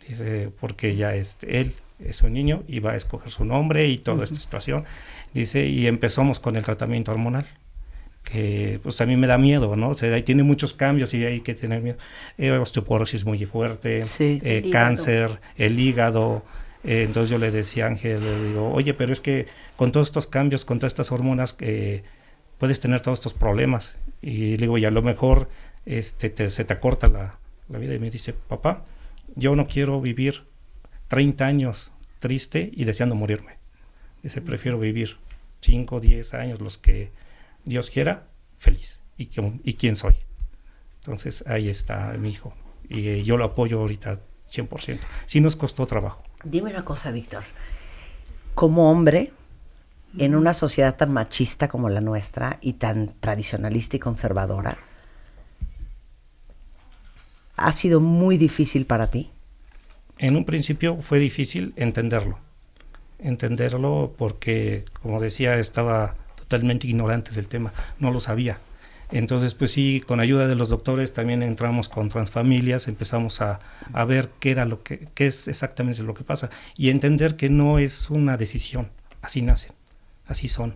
Dice, 0.06 0.50
porque 0.60 0.96
ya 0.96 1.14
este, 1.14 1.60
él 1.60 1.72
es 1.98 2.22
un 2.22 2.32
niño 2.32 2.62
y 2.68 2.80
va 2.80 2.92
a 2.92 2.96
escoger 2.96 3.30
su 3.30 3.44
nombre 3.44 3.88
y 3.88 3.98
toda 3.98 4.24
esta 4.24 4.38
situación. 4.38 4.84
Dice, 5.32 5.66
y 5.66 5.86
empezamos 5.86 6.40
con 6.40 6.56
el 6.56 6.62
tratamiento 6.62 7.12
hormonal 7.12 7.46
que 8.26 8.80
pues 8.82 9.00
a 9.00 9.06
mí 9.06 9.16
me 9.16 9.28
da 9.28 9.38
miedo, 9.38 9.76
¿no? 9.76 9.90
O 9.90 9.94
sea, 9.94 10.12
ahí 10.12 10.24
tiene 10.24 10.42
muchos 10.42 10.72
cambios 10.72 11.14
y 11.14 11.24
hay 11.24 11.40
que 11.40 11.54
tener 11.54 11.80
miedo. 11.80 11.96
Eh, 12.38 12.50
osteoporosis 12.50 13.24
muy 13.24 13.44
fuerte, 13.44 14.02
eh, 14.18 14.68
cáncer, 14.72 15.38
el 15.56 15.78
hígado. 15.78 16.42
Eh, 16.82 17.04
entonces 17.04 17.30
yo 17.30 17.38
le 17.38 17.52
decía 17.52 17.84
a 17.84 17.88
Ángel, 17.88 18.20
le 18.20 18.48
digo, 18.48 18.72
oye, 18.72 18.94
pero 18.94 19.12
es 19.12 19.20
que 19.20 19.46
con 19.76 19.92
todos 19.92 20.08
estos 20.08 20.26
cambios, 20.26 20.64
con 20.64 20.80
todas 20.80 20.92
estas 20.92 21.12
hormonas, 21.12 21.56
puedes 22.58 22.80
tener 22.80 23.00
todos 23.00 23.20
estos 23.20 23.32
problemas. 23.32 23.96
Y 24.20 24.56
le 24.56 24.62
digo, 24.62 24.76
y 24.76 24.84
a 24.84 24.90
lo 24.90 25.02
mejor 25.02 25.48
este, 25.86 26.50
se 26.50 26.64
te 26.64 26.72
acorta 26.72 27.06
la, 27.06 27.38
la 27.68 27.78
vida. 27.78 27.94
Y 27.94 28.00
me 28.00 28.10
dice, 28.10 28.32
papá, 28.32 28.84
yo 29.36 29.54
no 29.54 29.68
quiero 29.68 30.00
vivir 30.00 30.42
30 31.08 31.46
años 31.46 31.92
triste 32.18 32.70
y 32.72 32.84
deseando 32.84 33.14
morirme. 33.14 33.56
Dice, 34.22 34.40
prefiero 34.40 34.78
vivir 34.78 35.16
5, 35.60 36.00
10 36.00 36.34
años, 36.34 36.60
los 36.60 36.78
que 36.78 37.12
Dios 37.64 37.90
quiera, 37.90 38.26
feliz. 38.58 38.98
¿Y, 39.18 39.30
y 39.64 39.74
quién 39.74 39.96
soy? 39.96 40.14
Entonces 41.00 41.44
ahí 41.46 41.68
está 41.68 42.12
mi 42.18 42.30
hijo. 42.30 42.52
Y 42.88 43.08
eh, 43.08 43.24
yo 43.24 43.36
lo 43.36 43.44
apoyo 43.44 43.80
ahorita 43.80 44.20
100%. 44.50 44.98
Sí 45.26 45.40
nos 45.40 45.56
costó 45.56 45.86
trabajo. 45.86 46.22
Dime 46.44 46.70
una 46.70 46.84
cosa, 46.84 47.10
Víctor. 47.10 47.44
Como 48.54 48.90
hombre, 48.90 49.32
en 50.18 50.34
una 50.34 50.52
sociedad 50.52 50.96
tan 50.96 51.12
machista 51.12 51.68
como 51.68 51.88
la 51.88 52.00
nuestra 52.00 52.58
y 52.60 52.74
tan 52.74 53.14
tradicionalista 53.20 53.96
y 53.96 54.00
conservadora, 54.00 54.76
¿ha 57.56 57.72
sido 57.72 58.00
muy 58.00 58.38
difícil 58.38 58.86
para 58.86 59.08
ti? 59.08 59.30
En 60.18 60.36
un 60.36 60.44
principio 60.44 60.96
fue 61.00 61.18
difícil 61.18 61.72
entenderlo. 61.76 62.38
Entenderlo 63.18 64.14
porque, 64.16 64.84
como 65.02 65.20
decía, 65.20 65.58
estaba 65.58 66.16
totalmente 66.36 66.86
ignorante 66.86 67.32
del 67.32 67.48
tema, 67.48 67.72
no 67.98 68.10
lo 68.10 68.20
sabía. 68.20 68.58
Entonces, 69.12 69.54
pues 69.54 69.70
sí, 69.70 70.02
con 70.04 70.18
ayuda 70.20 70.48
de 70.48 70.56
los 70.56 70.68
doctores 70.68 71.12
también 71.12 71.42
entramos 71.42 71.88
con 71.88 72.08
transfamilias, 72.08 72.88
empezamos 72.88 73.40
a, 73.40 73.60
a, 73.92 74.04
ver 74.04 74.30
qué 74.40 74.50
era 74.50 74.64
lo 74.64 74.82
que, 74.82 75.06
qué 75.14 75.26
es 75.26 75.46
exactamente 75.46 76.02
lo 76.02 76.14
que 76.14 76.24
pasa 76.24 76.50
y 76.76 76.90
entender 76.90 77.36
que 77.36 77.48
no 77.48 77.78
es 77.78 78.10
una 78.10 78.36
decisión, 78.36 78.90
así 79.22 79.42
nacen, 79.42 79.72
así 80.26 80.48
son. 80.48 80.74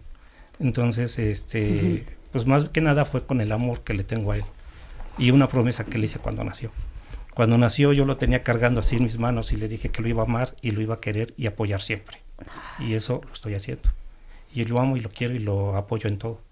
Entonces, 0.60 1.18
este, 1.18 2.04
pues 2.30 2.46
más 2.46 2.68
que 2.68 2.80
nada 2.80 3.04
fue 3.04 3.26
con 3.26 3.40
el 3.40 3.50
amor 3.50 3.80
que 3.82 3.94
le 3.94 4.04
tengo 4.04 4.32
a 4.32 4.36
él 4.36 4.44
y 5.18 5.32
una 5.32 5.48
promesa 5.48 5.84
que 5.84 5.98
le 5.98 6.04
hice 6.04 6.20
cuando 6.20 6.44
nació. 6.44 6.70
Cuando 7.40 7.56
nació 7.56 7.94
yo 7.94 8.04
lo 8.04 8.18
tenía 8.18 8.42
cargando 8.42 8.80
así 8.80 8.96
en 8.96 9.04
mis 9.04 9.18
manos 9.18 9.50
y 9.50 9.56
le 9.56 9.66
dije 9.66 9.88
que 9.88 10.02
lo 10.02 10.08
iba 10.08 10.20
a 10.20 10.26
amar 10.26 10.54
y 10.60 10.72
lo 10.72 10.82
iba 10.82 10.96
a 10.96 11.00
querer 11.00 11.32
y 11.38 11.46
apoyar 11.46 11.80
siempre. 11.80 12.20
Y 12.78 12.92
eso 12.92 13.22
lo 13.24 13.32
estoy 13.32 13.54
haciendo 13.54 13.88
y 14.52 14.66
lo 14.66 14.78
amo 14.78 14.98
y 14.98 15.00
lo 15.00 15.08
quiero 15.08 15.34
y 15.34 15.38
lo 15.38 15.74
apoyo 15.74 16.06
en 16.10 16.18
todo. 16.18 16.42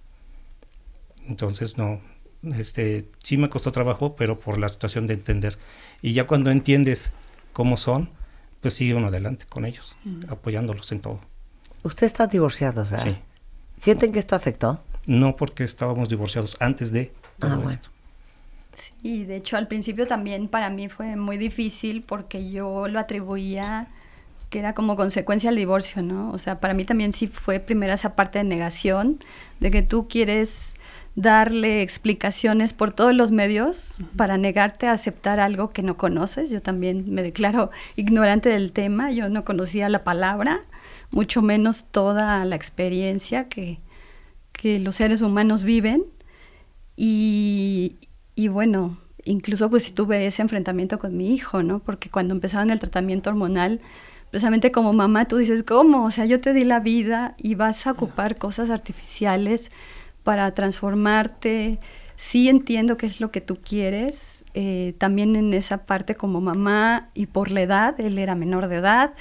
Entonces, 1.26 1.76
no, 1.76 2.00
este, 2.56 3.06
sí 3.22 3.36
me 3.36 3.50
costó 3.50 3.70
trabajo, 3.70 4.16
pero 4.16 4.40
por 4.40 4.56
la 4.56 4.70
situación 4.70 5.06
de 5.06 5.12
entender. 5.12 5.58
Y 6.00 6.14
ya 6.14 6.26
cuando 6.26 6.50
entiendes 6.50 7.12
cómo 7.52 7.76
son, 7.76 8.08
pues 8.62 8.72
sigue 8.72 8.94
uno 8.94 9.08
adelante 9.08 9.44
con 9.46 9.66
ellos, 9.66 9.94
apoyándolos 10.28 10.90
en 10.92 11.00
todo. 11.00 11.20
Usted 11.82 12.06
está 12.06 12.28
divorciado, 12.28 12.84
¿verdad? 12.84 13.04
Sí. 13.04 13.18
¿Sienten 13.76 14.10
que 14.10 14.20
esto 14.20 14.36
afectó? 14.36 14.82
No, 15.04 15.36
porque 15.36 15.64
estábamos 15.64 16.08
divorciados 16.08 16.56
antes 16.60 16.92
de 16.92 17.12
todo 17.38 17.52
ah, 17.52 17.56
bueno. 17.56 17.72
esto. 17.72 17.90
Sí, 19.02 19.24
de 19.24 19.36
hecho 19.36 19.56
al 19.56 19.68
principio 19.68 20.06
también 20.06 20.48
para 20.48 20.70
mí 20.70 20.88
fue 20.88 21.16
muy 21.16 21.36
difícil 21.36 22.04
porque 22.06 22.50
yo 22.50 22.88
lo 22.88 22.98
atribuía 22.98 23.88
que 24.50 24.58
era 24.58 24.72
como 24.72 24.96
consecuencia 24.96 25.50
del 25.50 25.58
divorcio, 25.58 26.02
¿no? 26.02 26.30
O 26.30 26.38
sea, 26.38 26.60
para 26.60 26.74
mí 26.74 26.84
también 26.84 27.12
sí 27.12 27.26
fue 27.26 27.60
primero 27.60 27.92
esa 27.92 28.16
parte 28.16 28.38
de 28.38 28.44
negación, 28.44 29.18
de 29.60 29.70
que 29.70 29.82
tú 29.82 30.08
quieres 30.08 30.74
darle 31.14 31.82
explicaciones 31.82 32.72
por 32.72 32.92
todos 32.92 33.12
los 33.12 33.30
medios 33.30 33.96
para 34.16 34.38
negarte 34.38 34.86
a 34.86 34.92
aceptar 34.92 35.40
algo 35.40 35.70
que 35.70 35.82
no 35.82 35.96
conoces. 35.96 36.48
Yo 36.50 36.62
también 36.62 37.12
me 37.12 37.22
declaro 37.22 37.70
ignorante 37.96 38.48
del 38.48 38.72
tema, 38.72 39.10
yo 39.10 39.28
no 39.28 39.44
conocía 39.44 39.88
la 39.88 40.04
palabra, 40.04 40.60
mucho 41.10 41.42
menos 41.42 41.84
toda 41.90 42.44
la 42.44 42.56
experiencia 42.56 43.48
que, 43.48 43.80
que 44.52 44.78
los 44.78 44.96
seres 44.96 45.20
humanos 45.20 45.64
viven. 45.64 46.04
Y, 46.96 47.96
y 48.38 48.46
bueno, 48.46 48.96
incluso 49.24 49.68
pues 49.68 49.92
tuve 49.92 50.24
ese 50.24 50.42
enfrentamiento 50.42 51.00
con 51.00 51.16
mi 51.16 51.34
hijo, 51.34 51.64
¿no? 51.64 51.80
Porque 51.80 52.08
cuando 52.08 52.34
empezaban 52.34 52.70
el 52.70 52.78
tratamiento 52.78 53.30
hormonal, 53.30 53.80
precisamente 54.30 54.70
como 54.70 54.92
mamá 54.92 55.26
tú 55.26 55.38
dices, 55.38 55.64
¿cómo? 55.64 56.04
O 56.04 56.12
sea, 56.12 56.24
yo 56.24 56.40
te 56.40 56.52
di 56.52 56.62
la 56.62 56.78
vida 56.78 57.34
y 57.36 57.56
vas 57.56 57.88
a 57.88 57.90
ocupar 57.90 58.38
cosas 58.38 58.70
artificiales 58.70 59.72
para 60.22 60.54
transformarte. 60.54 61.80
Sí 62.14 62.48
entiendo 62.48 62.96
qué 62.96 63.06
es 63.06 63.20
lo 63.20 63.32
que 63.32 63.40
tú 63.40 63.58
quieres, 63.60 64.44
eh, 64.54 64.94
también 64.98 65.34
en 65.34 65.52
esa 65.52 65.78
parte 65.78 66.14
como 66.14 66.40
mamá 66.40 67.10
y 67.14 67.26
por 67.26 67.50
la 67.50 67.62
edad, 67.62 68.00
él 68.00 68.18
era 68.18 68.36
menor 68.36 68.68
de 68.68 68.76
edad, 68.76 69.14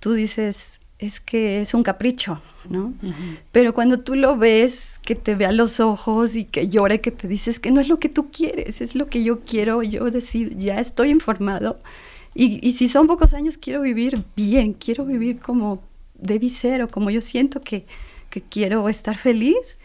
tú 0.00 0.14
dices, 0.14 0.80
es 0.98 1.20
que 1.20 1.60
es 1.60 1.74
un 1.74 1.82
capricho, 1.82 2.40
¿no? 2.68 2.94
Pero 3.52 3.74
cuando 3.74 4.00
tú 4.00 4.14
lo 4.14 4.36
ves, 4.36 4.98
que 5.04 5.14
te 5.14 5.34
vea 5.34 5.52
los 5.52 5.80
ojos 5.80 6.34
y 6.34 6.44
que 6.44 6.68
llore, 6.68 7.00
que 7.00 7.10
te 7.10 7.28
dices 7.28 7.60
que 7.60 7.70
no 7.70 7.80
es 7.80 7.88
lo 7.88 7.98
que 7.98 8.08
tú 8.08 8.30
quieres, 8.30 8.80
es 8.80 8.94
lo 8.94 9.06
que 9.08 9.22
yo 9.22 9.40
quiero, 9.40 9.82
yo 9.82 10.10
decido, 10.10 10.50
ya 10.58 10.80
estoy 10.80 11.10
informado, 11.10 11.78
y, 12.38 12.72
si 12.72 12.88
son 12.88 13.06
pocos 13.06 13.32
años, 13.32 13.56
quiero 13.56 13.80
vivir 13.80 14.22
bien, 14.36 14.74
quiero 14.74 15.06
vivir 15.06 15.38
como 15.38 15.82
debí 16.14 16.50
ser 16.50 16.82
o 16.82 16.88
como 16.88 17.08
yo 17.10 17.22
siento 17.22 17.62
que, 17.62 17.86
quiero 18.50 18.90
estar 18.90 19.16
feliz, 19.16 19.78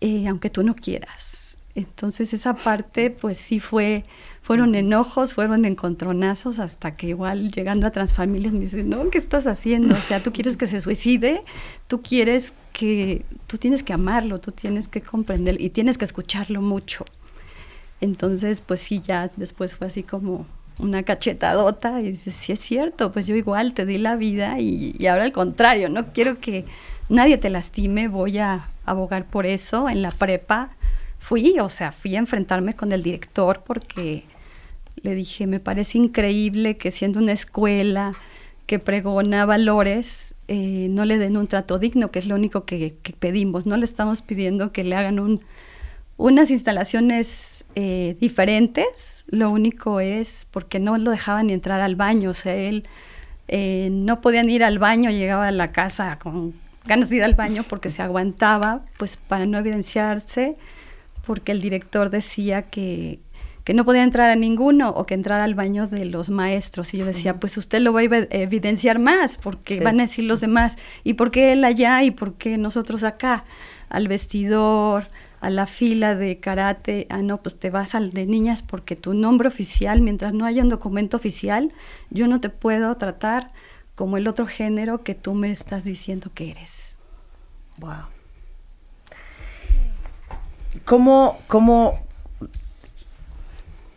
eh, 0.00 0.28
aunque 0.28 0.50
tú 0.50 0.62
no 0.62 0.76
quieras. 0.76 1.56
Entonces 1.74 2.32
esa 2.32 2.54
parte 2.54 3.10
pues 3.10 3.38
sí 3.38 3.58
fue, 3.58 4.04
fueron 4.44 4.74
enojos, 4.74 5.32
fueron 5.32 5.64
encontronazos, 5.64 6.58
hasta 6.58 6.94
que 6.94 7.06
igual 7.06 7.50
llegando 7.50 7.86
a 7.86 7.90
Transfamilias 7.92 8.52
me 8.52 8.60
dicen, 8.60 8.90
no, 8.90 9.08
¿qué 9.08 9.16
estás 9.16 9.46
haciendo? 9.46 9.94
O 9.94 9.96
sea, 9.96 10.22
tú 10.22 10.34
quieres 10.34 10.58
que 10.58 10.66
se 10.66 10.82
suicide, 10.82 11.42
tú 11.86 12.02
quieres 12.02 12.52
que, 12.74 13.24
tú 13.46 13.56
tienes 13.56 13.82
que 13.82 13.94
amarlo, 13.94 14.40
tú 14.40 14.50
tienes 14.50 14.86
que 14.86 15.00
comprender 15.00 15.58
y 15.58 15.70
tienes 15.70 15.96
que 15.96 16.04
escucharlo 16.04 16.60
mucho. 16.60 17.06
Entonces 18.02 18.60
pues 18.60 18.80
sí, 18.80 19.00
ya 19.00 19.30
después 19.36 19.76
fue 19.76 19.86
así 19.86 20.02
como 20.02 20.44
una 20.78 21.04
cachetadota 21.04 22.02
y 22.02 22.10
dices, 22.10 22.34
sí 22.34 22.52
es 22.52 22.60
cierto, 22.60 23.12
pues 23.12 23.26
yo 23.26 23.36
igual 23.36 23.72
te 23.72 23.86
di 23.86 23.96
la 23.96 24.14
vida 24.14 24.60
y, 24.60 25.06
ahora 25.06 25.24
al 25.24 25.32
contrario, 25.32 25.88
no 25.88 26.12
quiero 26.12 26.38
que 26.38 26.66
nadie 27.08 27.38
te 27.38 27.48
lastime, 27.48 28.08
voy 28.08 28.36
a 28.36 28.68
abogar 28.84 29.24
por 29.24 29.46
eso. 29.46 29.88
En 29.88 30.02
la 30.02 30.10
prepa 30.10 30.68
fui, 31.18 31.58
o 31.60 31.70
sea, 31.70 31.92
fui 31.92 32.14
a 32.14 32.18
enfrentarme 32.18 32.74
con 32.74 32.92
el 32.92 33.02
director 33.02 33.62
porque 33.64 34.24
le 35.02 35.14
dije, 35.14 35.46
me 35.46 35.60
parece 35.60 35.98
increíble 35.98 36.76
que 36.76 36.90
siendo 36.90 37.20
una 37.20 37.32
escuela 37.32 38.12
que 38.66 38.78
pregona 38.78 39.44
valores, 39.44 40.34
eh, 40.48 40.88
no 40.90 41.04
le 41.04 41.18
den 41.18 41.36
un 41.36 41.46
trato 41.46 41.78
digno, 41.78 42.10
que 42.10 42.18
es 42.18 42.26
lo 42.26 42.34
único 42.34 42.64
que, 42.64 42.94
pedimos. 43.18 43.66
No 43.66 43.76
le 43.76 43.84
estamos 43.84 44.22
pidiendo 44.22 44.72
que 44.72 44.84
le 44.84 44.96
hagan 44.96 45.18
un, 45.18 45.40
unas 46.16 46.50
instalaciones 46.50 47.64
eh, 47.74 48.16
diferentes, 48.20 49.24
lo 49.26 49.50
único 49.50 50.00
es 50.00 50.46
porque 50.50 50.78
no 50.78 50.96
lo 50.96 51.10
dejaban 51.10 51.48
ni 51.48 51.52
entrar 51.52 51.80
al 51.80 51.96
baño, 51.96 52.30
o 52.30 52.34
sea, 52.34 52.54
él 52.54 52.84
eh, 53.48 53.88
no 53.90 54.20
podían 54.20 54.48
ir 54.48 54.64
al 54.64 54.78
baño, 54.78 55.10
llegaba 55.10 55.48
a 55.48 55.52
la 55.52 55.72
casa 55.72 56.18
con 56.18 56.54
ganas 56.86 57.10
de 57.10 57.16
ir 57.16 57.24
al 57.24 57.34
baño 57.34 57.64
porque 57.68 57.88
se 57.88 58.02
aguantaba, 58.02 58.82
pues 58.98 59.16
para 59.16 59.46
no 59.46 59.58
evidenciarse, 59.58 60.56
porque 61.26 61.52
el 61.52 61.60
director 61.60 62.10
decía 62.10 62.62
que, 62.62 63.18
que 63.64 63.72
no 63.72 63.84
podía 63.84 64.04
entrar 64.04 64.30
a 64.30 64.36
ninguno 64.36 64.90
o 64.90 65.06
que 65.06 65.14
entrara 65.14 65.44
al 65.44 65.54
baño 65.54 65.88
de 65.88 66.04
los 66.04 66.28
maestros. 66.28 66.92
Y 66.92 66.98
yo 66.98 67.06
decía, 67.06 67.40
pues 67.40 67.56
usted 67.56 67.80
lo 67.80 67.94
va 67.94 68.00
a 68.00 68.04
evidenciar 68.04 68.98
más, 68.98 69.38
porque 69.38 69.80
van 69.80 70.00
a 70.00 70.04
decir 70.04 70.24
los 70.24 70.40
demás, 70.40 70.76
¿y 71.02 71.14
por 71.14 71.30
qué 71.30 71.52
él 71.52 71.64
allá 71.64 72.02
y 72.02 72.10
por 72.10 72.34
qué 72.34 72.58
nosotros 72.58 73.04
acá? 73.04 73.44
Al 73.88 74.06
vestidor, 74.06 75.08
a 75.40 75.48
la 75.48 75.66
fila 75.66 76.14
de 76.14 76.40
karate, 76.40 77.06
ah, 77.08 77.22
no, 77.22 77.42
pues 77.42 77.58
te 77.58 77.70
vas 77.70 77.94
al 77.94 78.12
de 78.12 78.26
niñas 78.26 78.62
porque 78.62 78.96
tu 78.96 79.14
nombre 79.14 79.48
oficial, 79.48 80.02
mientras 80.02 80.34
no 80.34 80.44
haya 80.44 80.62
un 80.62 80.68
documento 80.68 81.16
oficial, 81.16 81.72
yo 82.10 82.28
no 82.28 82.40
te 82.40 82.50
puedo 82.50 82.94
tratar 82.96 83.50
como 83.94 84.18
el 84.18 84.28
otro 84.28 84.46
género 84.46 85.02
que 85.02 85.14
tú 85.14 85.34
me 85.34 85.50
estás 85.50 85.84
diciendo 85.84 86.30
que 86.34 86.50
eres. 86.50 86.96
Wow. 87.78 88.08
¿Cómo, 90.84 91.38
cómo 91.46 92.03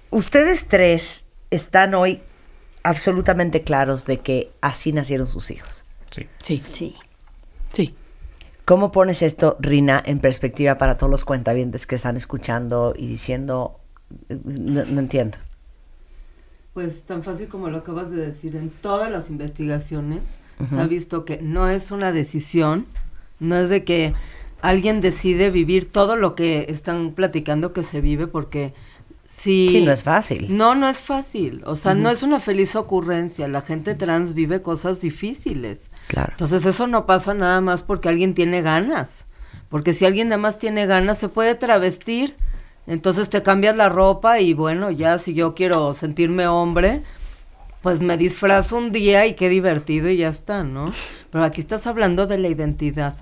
ustedes 0.10 0.68
tres 0.68 1.26
están 1.52 1.94
hoy 1.94 2.22
absolutamente 2.84 3.64
claros 3.64 4.06
de 4.06 4.20
que 4.20 4.52
así 4.62 4.92
nacieron 4.92 5.28
sus 5.28 5.52
hijos? 5.52 5.86
Sí. 6.10 6.28
Sí. 6.42 6.62
Sí. 6.66 6.96
Sí. 7.74 7.96
¿Cómo 8.66 8.92
pones 8.92 9.22
esto, 9.22 9.56
Rina, 9.60 10.04
en 10.06 10.20
perspectiva 10.20 10.76
para 10.76 10.98
todos 10.98 11.10
los 11.10 11.24
cuentavientes 11.24 11.88
que 11.88 11.96
están 11.96 12.18
escuchando 12.18 12.94
y 12.98 13.08
diciendo, 13.08 13.80
no, 14.30 14.82
entiendo? 14.82 15.38
Pues 16.74 17.04
tan 17.04 17.24
fácil 17.24 17.48
como 17.48 17.70
lo 17.70 17.78
acabas 17.78 18.12
de 18.12 18.18
decir, 18.18 18.56
en 18.58 18.70
todas 18.70 19.10
las 19.10 19.30
investigaciones 19.30 20.22
se 20.70 20.80
ha 20.80 20.88
visto 20.88 21.24
que 21.24 21.42
no 21.42 21.70
es 21.70 21.92
una 21.92 22.12
decisión, 22.12 22.88
no 23.40 23.56
es 23.58 23.70
de 23.70 23.84
que 23.86 24.14
alguien 24.62 25.02
decide 25.02 25.50
vivir 25.50 25.92
todo 25.92 26.16
lo 26.18 26.36
que 26.36 26.66
están 26.70 27.14
platicando 27.14 27.72
que 27.72 27.84
se 27.84 28.02
vive 28.02 28.28
porque 28.28 28.74
Sí, 29.38 29.84
no 29.86 29.92
es 29.92 30.02
fácil. 30.02 30.58
no, 30.58 30.74
no 30.74 30.90
es 30.90 31.00
fácil. 31.00 31.62
O 31.66 31.76
sea, 31.76 31.94
no 31.94 32.10
es 32.10 32.24
una 32.24 32.40
feliz 32.40 32.76
ocurrencia. 32.76 33.48
La 33.48 33.62
gente 33.62 33.94
trans 33.94 34.34
vive 34.34 34.64
cosas 34.64 35.00
difíciles. 35.00 35.92
Claro. 36.08 36.32
Entonces 36.32 36.66
eso 36.66 36.88
no 36.88 37.06
pasa 37.06 37.36
nada 37.36 37.62
más 37.62 37.84
porque 37.84 38.10
alguien 38.10 38.34
tiene 38.34 38.64
ganas. 38.64 39.26
Porque 39.70 39.94
si 39.94 40.06
alguien 40.06 40.30
nada 40.30 40.42
más 40.42 40.58
tiene 40.58 40.88
ganas, 40.88 41.20
se 41.20 41.30
puede 41.30 41.54
travestir. 41.54 42.36
Entonces 42.88 43.30
te 43.30 43.44
cambias 43.44 43.76
la 43.76 43.90
ropa 43.90 44.40
y 44.40 44.54
bueno, 44.54 44.90
ya 44.90 45.20
si 45.20 45.36
yo 45.36 45.54
quiero 45.54 45.94
sentirme 45.94 46.48
hombre, 46.48 47.04
pues 47.84 48.02
me 48.02 48.18
disfrazo 48.18 48.78
un 48.78 48.92
día 48.92 49.28
y 49.28 49.36
qué 49.36 49.50
divertido 49.50 50.10
y 50.10 50.18
ya 50.18 50.30
está, 50.30 50.64
¿no? 50.64 50.92
Pero 51.32 51.44
aquí 51.44 51.62
estás 51.62 51.86
hablando 51.86 52.26
de 52.26 52.40
la 52.40 52.48
identidad, 52.48 53.18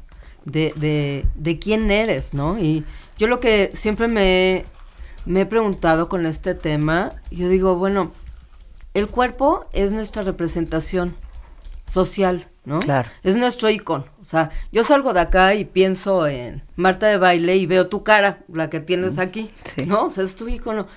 de, 0.46 0.72
de, 0.78 1.26
de 1.36 1.60
quién 1.60 1.92
eres, 1.92 2.34
¿no? 2.34 2.58
Y 2.58 2.86
yo 3.18 3.28
lo 3.28 3.42
que 3.42 3.72
siempre 3.74 4.08
me, 4.08 4.64
me 5.26 5.42
he 5.42 5.46
preguntado 5.46 6.10
con 6.10 6.26
este 6.26 6.54
tema, 6.56 7.14
yo 7.32 7.50
digo, 7.50 7.76
bueno, 7.76 8.12
el 8.94 9.08
cuerpo 9.08 9.66
es 9.74 9.92
nuestra 9.92 10.24
representación 10.24 11.16
social, 11.92 12.48
¿no? 12.66 12.80
Claro. 12.80 13.10
Es 13.24 13.36
nuestro 13.36 13.70
icono. 13.70 14.06
O 14.22 14.26
sea, 14.26 14.50
yo 14.72 14.84
salgo 14.84 15.14
de 15.14 15.20
acá 15.20 15.54
y 15.56 15.66
pienso 15.66 16.28
en 16.28 16.64
Marta 16.76 17.08
de 17.08 17.18
baile 17.18 17.56
y 17.58 17.66
veo 17.66 17.88
tu 17.88 18.04
cara, 18.04 18.40
la 18.52 18.70
que 18.70 18.80
tienes 18.80 19.18
aquí, 19.20 19.50
Sí. 19.64 19.86
¿no? 19.86 20.06
O 20.06 20.10
sea, 20.10 20.24
es 20.24 20.36
tu 20.36 20.48
icono. 20.48 20.88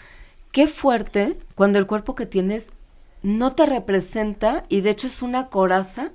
Qué 0.53 0.67
fuerte 0.67 1.39
cuando 1.55 1.79
el 1.79 1.87
cuerpo 1.87 2.15
que 2.15 2.27
tienes 2.27 2.73
no 3.23 3.53
te 3.55 3.67
representa 3.67 4.65
y 4.69 4.81
de 4.81 4.91
hecho 4.91 5.07
es 5.09 5.23
una 5.23 5.49
coraza 5.49 6.11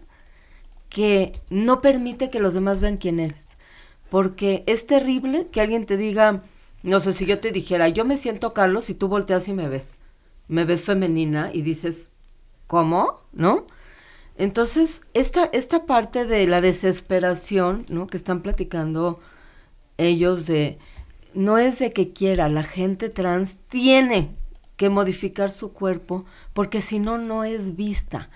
que 0.90 1.34
no 1.50 1.82
permite 1.82 2.30
que 2.30 2.40
los 2.40 2.54
demás 2.54 2.82
vean 2.82 2.98
quién 2.98 3.20
eres. 3.20 3.58
Porque 4.10 4.64
es 4.68 4.86
terrible 4.88 5.48
que 5.52 5.60
alguien 5.62 5.86
te 5.86 5.98
diga, 5.98 6.44
no 6.84 7.00
sé, 7.00 7.14
si 7.14 7.26
yo 7.26 7.40
te 7.40 7.52
dijera, 7.52 7.88
yo 7.88 8.06
me 8.06 8.18
siento 8.18 8.54
Carlos 8.54 8.90
y 8.90 8.94
tú 8.94 9.08
volteas 9.08 9.48
y 9.48 9.54
me 9.54 9.70
ves. 9.70 9.98
Me 10.50 10.66
ves 10.66 10.84
femenina 10.84 11.50
y 11.54 11.62
dices, 11.62 12.10
¿cómo? 12.68 13.22
¿No? 13.32 13.66
Entonces, 14.38 15.04
esta, 15.14 15.46
esta 15.46 15.86
parte 15.86 16.26
de 16.26 16.46
la 16.46 16.60
desesperación, 16.60 17.86
¿no? 17.88 18.08
Que 18.08 18.18
están 18.18 18.42
platicando 18.42 19.20
ellos 19.98 20.46
de, 20.46 20.78
no 21.34 21.58
es 21.58 21.80
de 21.80 21.94
que 21.94 22.12
quiera, 22.12 22.50
la 22.50 22.64
gente 22.64 23.10
trans 23.10 23.56
tiene 23.70 24.36
que 24.76 24.90
modificar 24.90 25.52
su 25.52 25.72
cuerpo 25.72 26.26
porque 26.54 26.82
si 26.82 27.00
no, 27.00 27.18
no 27.18 27.44
es 27.44 27.78
vista. 27.78 28.30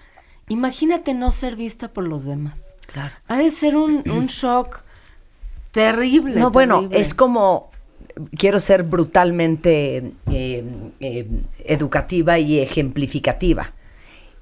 Imagínate 0.48 1.14
no 1.14 1.32
ser 1.32 1.56
vista 1.56 1.90
por 1.90 2.08
los 2.08 2.26
demás. 2.26 2.76
Claro. 2.86 3.14
Ha 3.28 3.38
de 3.38 3.52
ser 3.52 3.76
un, 3.76 4.04
un 4.10 4.28
shock 4.28 4.84
terrible. 5.72 6.40
No, 6.40 6.52
bueno, 6.52 6.88
es 6.92 7.14
como, 7.14 7.72
quiero 8.38 8.60
ser 8.60 8.84
brutalmente 8.84 10.14
eh, 10.32 10.64
eh, 11.00 11.28
educativa 11.66 12.40
y 12.40 12.60
ejemplificativa. 12.60 13.74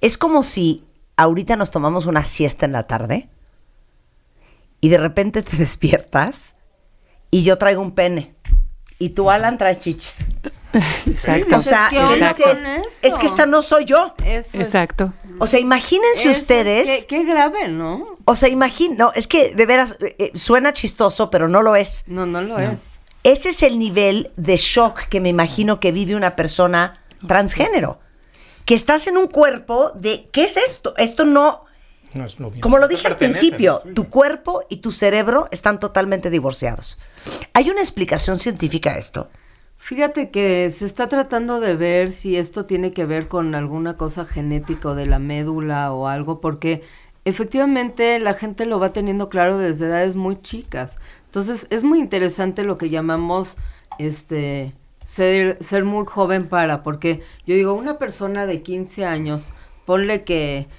Es 0.01 0.17
como 0.17 0.43
si 0.43 0.83
ahorita 1.17 1.55
nos 1.55 1.71
tomamos 1.71 2.05
una 2.05 2.25
siesta 2.25 2.65
en 2.65 2.71
la 2.73 2.83
tarde 2.87 3.29
y 4.81 4.89
de 4.89 4.97
repente 4.97 5.41
te 5.41 5.57
despiertas 5.57 6.55
y 7.31 7.43
yo 7.43 7.57
traigo 7.57 7.81
un 7.81 7.91
pene 7.91 8.35
y 8.97 9.09
tú, 9.09 9.29
Alan, 9.29 9.57
traes 9.57 9.79
chichis. 9.79 10.25
Exacto. 11.05 11.57
O 11.57 11.61
sea, 11.61 11.87
¿qué 11.89 11.95
le 11.97 12.03
onda 12.05 12.29
dices, 12.29 12.67
es 13.01 13.17
que 13.17 13.25
esta 13.25 13.45
no 13.45 13.61
soy 13.61 13.85
yo. 13.85 14.13
Eso 14.23 14.57
es- 14.59 14.67
Exacto. 14.67 15.13
O 15.39 15.47
sea, 15.47 15.59
imagínense 15.59 16.29
ustedes, 16.29 17.05
Qué, 17.09 17.17
qué 17.17 17.23
grave, 17.25 17.67
¿no? 17.67 18.15
o 18.25 18.35
sea, 18.35 18.47
imagín, 18.49 18.95
no, 18.97 19.11
es 19.13 19.27
que 19.27 19.53
de 19.53 19.65
veras 19.65 19.97
eh, 19.99 20.15
eh, 20.17 20.31
suena 20.33 20.71
chistoso, 20.73 21.29
pero 21.29 21.47
no 21.49 21.61
lo 21.61 21.75
es. 21.75 22.05
No, 22.07 22.25
no 22.25 22.41
lo 22.41 22.57
es. 22.59 22.94
Ese 23.25 23.49
es 23.49 23.63
el 23.63 23.79
nivel 23.79 24.31
de 24.37 24.55
shock 24.55 25.05
que 25.09 25.19
me 25.19 25.29
imagino 25.29 25.79
que 25.79 25.91
vive 25.91 26.15
una 26.15 26.35
persona 26.35 27.01
transgénero. 27.27 27.97
Que 28.65 28.75
estás 28.75 29.07
en 29.07 29.17
un 29.17 29.25
cuerpo 29.25 29.91
de, 29.95 30.29
¿qué 30.31 30.43
es 30.43 30.57
esto? 30.57 30.93
Esto 30.97 31.25
no, 31.25 31.65
No 32.13 32.23
es 32.23 32.39
lo 32.39 32.49
mismo. 32.49 32.61
como 32.61 32.77
lo 32.77 32.83
No 32.83 32.87
dije 32.87 33.07
al 33.07 33.15
principio, 33.15 33.81
tu 33.95 34.09
cuerpo 34.09 34.61
y 34.69 34.77
tu 34.77 34.91
cerebro 34.91 35.47
están 35.49 35.79
totalmente 35.79 36.29
divorciados. 36.29 36.99
¿Hay 37.53 37.71
una 37.71 37.81
explicación 37.81 38.37
científica 38.37 38.91
a 38.91 38.99
esto? 38.99 39.27
Fíjate 39.79 40.29
que 40.29 40.69
se 40.69 40.85
está 40.85 41.09
tratando 41.09 41.59
de 41.59 41.75
ver 41.75 42.11
si 42.11 42.37
esto 42.37 42.65
tiene 42.65 42.93
que 42.93 43.05
ver 43.05 43.27
con 43.27 43.55
alguna 43.55 43.97
cosa 43.97 44.25
genética 44.25 44.89
o 44.89 44.95
de 44.95 45.07
la 45.07 45.17
médula 45.17 45.91
o 45.91 46.07
algo, 46.07 46.41
porque 46.41 46.83
efectivamente 47.23 48.19
la 48.19 48.35
gente 48.35 48.67
lo 48.67 48.79
va 48.79 48.93
teniendo 48.93 49.29
claro 49.29 49.57
desde 49.57 49.87
edades 49.87 50.15
muy 50.15 50.39
chicas. 50.41 50.97
Entonces 51.35 51.67
es 51.69 51.83
muy 51.83 51.99
interesante 51.99 52.63
lo 52.63 52.77
que 52.77 52.87
llamamos 52.87 53.57
este 53.99 54.73
ser, 55.05 55.61
ser 55.61 55.83
muy 55.83 56.05
joven 56.05 56.47
para, 56.47 56.81
porque 56.81 57.23
yo 57.45 57.55
digo, 57.55 57.73
una 57.73 57.97
persona 57.97 58.45
de 58.45 58.61
15 58.61 59.03
años, 59.03 59.43
ponle 59.83 60.23
que 60.23 60.69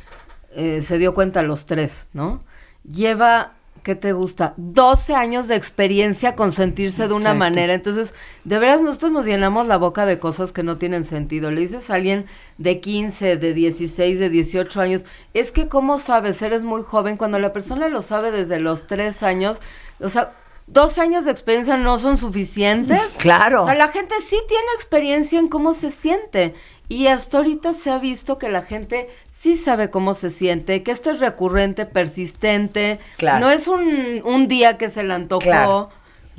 eh, 0.55 0.81
se 0.81 0.97
dio 0.97 1.13
cuenta 1.13 1.41
a 1.41 1.43
los 1.43 1.67
tres, 1.67 2.09
¿no? 2.15 2.43
Lleva, 2.91 3.53
¿qué 3.83 3.97
te 3.97 4.15
gusta? 4.15 4.55
12 4.57 5.15
años 5.15 5.47
de 5.47 5.57
experiencia 5.57 6.35
con 6.35 6.53
sentirse 6.55 7.07
de 7.07 7.13
una 7.13 7.35
manera. 7.35 7.75
Entonces, 7.75 8.15
de 8.45 8.59
veras 8.59 8.81
nosotros 8.81 9.13
nos 9.13 9.27
llenamos 9.27 9.67
la 9.67 9.77
boca 9.77 10.07
de 10.07 10.19
cosas 10.19 10.53
que 10.53 10.63
no 10.63 10.79
tienen 10.79 11.05
sentido. 11.05 11.51
Le 11.51 11.61
dices 11.61 11.91
a 11.91 11.97
alguien 11.97 12.25
de 12.57 12.81
15, 12.81 13.37
de 13.37 13.53
16, 13.53 14.19
de 14.19 14.31
18 14.31 14.81
años, 14.81 15.05
es 15.35 15.53
que 15.53 15.69
¿cómo 15.69 15.99
sabes? 15.99 16.41
Eres 16.41 16.63
muy 16.63 16.83
joven. 16.83 17.19
Cuando 17.19 17.39
la 17.39 17.53
persona 17.53 17.91
lo 17.91 18.01
sabe 18.01 18.31
desde 18.31 18.59
los 18.59 18.87
3 18.87 19.23
años, 19.23 19.61
o 20.01 20.09
sea, 20.09 20.33
dos 20.67 20.99
años 20.99 21.25
de 21.25 21.31
experiencia 21.31 21.77
no 21.77 21.99
son 21.99 22.17
suficientes. 22.17 23.01
Claro. 23.19 23.63
O 23.63 23.67
sea, 23.67 23.75
la 23.75 23.89
gente 23.89 24.15
sí 24.29 24.37
tiene 24.49 24.67
experiencia 24.75 25.39
en 25.39 25.49
cómo 25.49 25.75
se 25.75 25.91
siente. 25.91 26.55
Y 26.89 27.09
hasta 27.09 27.39
ahorita 27.39 27.75
se 27.75 27.91
ha 27.91 27.99
visto 27.99 28.39
que 28.39 28.49
la 28.49 28.63
gente 28.63 29.09
sí 29.31 29.57
sabe 29.57 29.91
cómo 29.91 30.15
se 30.15 30.31
siente, 30.31 30.83
que 30.83 30.93
esto 30.93 31.11
es 31.11 31.19
recurrente, 31.21 31.85
persistente. 31.85 33.01
Claro. 33.17 33.47
No 33.47 33.51
es 33.51 33.67
un, 33.67 34.23
un 34.25 34.49
día 34.49 34.79
que 34.79 34.89
se 34.91 35.03
le 35.03 35.15
antojó. 35.15 35.41
Claro. 35.41 35.91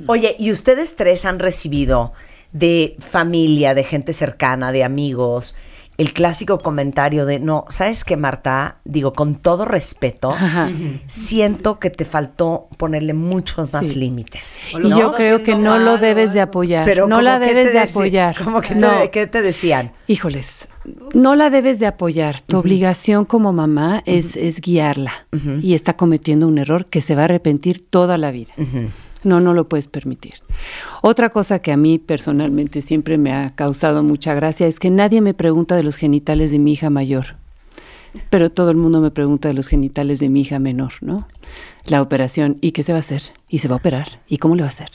Oye, 0.06 0.36
¿y 0.38 0.50
ustedes 0.50 0.96
tres 0.96 1.24
han 1.24 1.38
recibido 1.38 2.12
de 2.52 2.96
familia, 2.98 3.74
de 3.74 3.84
gente 3.84 4.12
cercana, 4.12 4.72
de 4.72 4.84
amigos, 4.84 5.54
el 5.98 6.12
clásico 6.12 6.60
comentario 6.60 7.26
de, 7.26 7.40
no, 7.40 7.64
¿sabes 7.68 8.04
qué, 8.04 8.16
Marta? 8.16 8.76
Digo, 8.84 9.12
con 9.12 9.34
todo 9.34 9.64
respeto, 9.64 10.30
Ajá. 10.30 10.70
siento 11.06 11.78
que 11.80 11.90
te 11.90 12.04
faltó 12.04 12.68
ponerle 12.76 13.14
muchos 13.14 13.72
más 13.72 13.88
Sí. 13.88 13.98
límites. 13.98 14.68
Y 14.82 14.88
yo 14.90 15.12
creo 15.12 15.42
que 15.42 15.56
no 15.56 15.76
lo 15.78 15.98
debes 15.98 16.32
de 16.32 16.40
apoyar. 16.40 16.84
Pero 16.84 17.06
no 17.08 17.16
¿cómo 17.16 17.22
la 17.22 17.40
qué 17.40 17.46
te 17.48 17.54
debes 17.54 17.72
de 17.72 17.80
apoyar. 17.80 18.36
¿Cómo 18.42 18.60
que 18.60 18.68
te, 18.68 18.80
No. 18.80 18.90
qué 19.12 19.26
te 19.26 19.42
decían? 19.42 19.92
Híjoles, 20.06 20.68
no 21.14 21.34
la 21.34 21.50
debes 21.50 21.80
de 21.80 21.86
apoyar. 21.86 22.40
Tu 22.42 22.56
obligación 22.58 23.24
como 23.24 23.52
mamá 23.52 24.02
es, 24.06 24.36
es 24.36 24.60
guiarla. 24.60 25.26
Y 25.62 25.74
está 25.74 25.96
cometiendo 25.96 26.46
un 26.46 26.58
error 26.58 26.86
que 26.86 27.00
se 27.00 27.14
va 27.16 27.22
a 27.22 27.24
arrepentir 27.24 27.84
toda 27.90 28.18
la 28.18 28.30
vida. 28.30 28.52
No, 29.24 29.40
no 29.40 29.52
lo 29.54 29.68
puedes 29.68 29.88
permitir. 29.88 30.34
Otra 31.02 31.30
cosa 31.30 31.58
que 31.60 31.72
a 31.72 31.76
mí 31.76 31.98
personalmente 31.98 32.82
siempre 32.82 33.18
me 33.18 33.32
ha 33.32 33.50
causado 33.54 34.02
mucha 34.02 34.34
gracia 34.34 34.66
es 34.66 34.78
que 34.78 34.90
nadie 34.90 35.20
me 35.20 35.34
pregunta 35.34 35.76
de 35.76 35.82
los 35.82 35.96
genitales 35.96 36.50
de 36.50 36.58
mi 36.58 36.72
hija 36.72 36.90
mayor. 36.90 37.36
Pero 38.30 38.50
todo 38.50 38.70
el 38.70 38.76
mundo 38.76 39.00
me 39.00 39.10
pregunta 39.10 39.48
de 39.48 39.54
los 39.54 39.68
genitales 39.68 40.18
de 40.18 40.28
mi 40.28 40.42
hija 40.42 40.58
menor, 40.58 40.92
¿no? 41.00 41.28
La 41.84 42.00
operación, 42.00 42.58
¿y 42.60 42.72
qué 42.72 42.82
se 42.82 42.92
va 42.92 42.98
a 42.98 43.00
hacer? 43.00 43.22
¿Y 43.48 43.58
se 43.58 43.68
va 43.68 43.74
a 43.74 43.78
operar? 43.78 44.20
¿Y 44.28 44.38
cómo 44.38 44.54
le 44.54 44.62
va 44.62 44.68
a 44.68 44.70
hacer? 44.70 44.90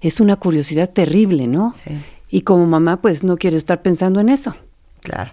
Es 0.00 0.20
una 0.20 0.36
curiosidad 0.36 0.90
terrible, 0.90 1.46
¿no? 1.46 1.70
Sí. 1.70 1.98
Y 2.30 2.42
como 2.42 2.66
mamá, 2.66 3.00
pues 3.00 3.22
no 3.22 3.36
quiere 3.36 3.56
estar 3.56 3.82
pensando 3.82 4.20
en 4.20 4.28
eso. 4.28 4.56
Claro. 5.02 5.32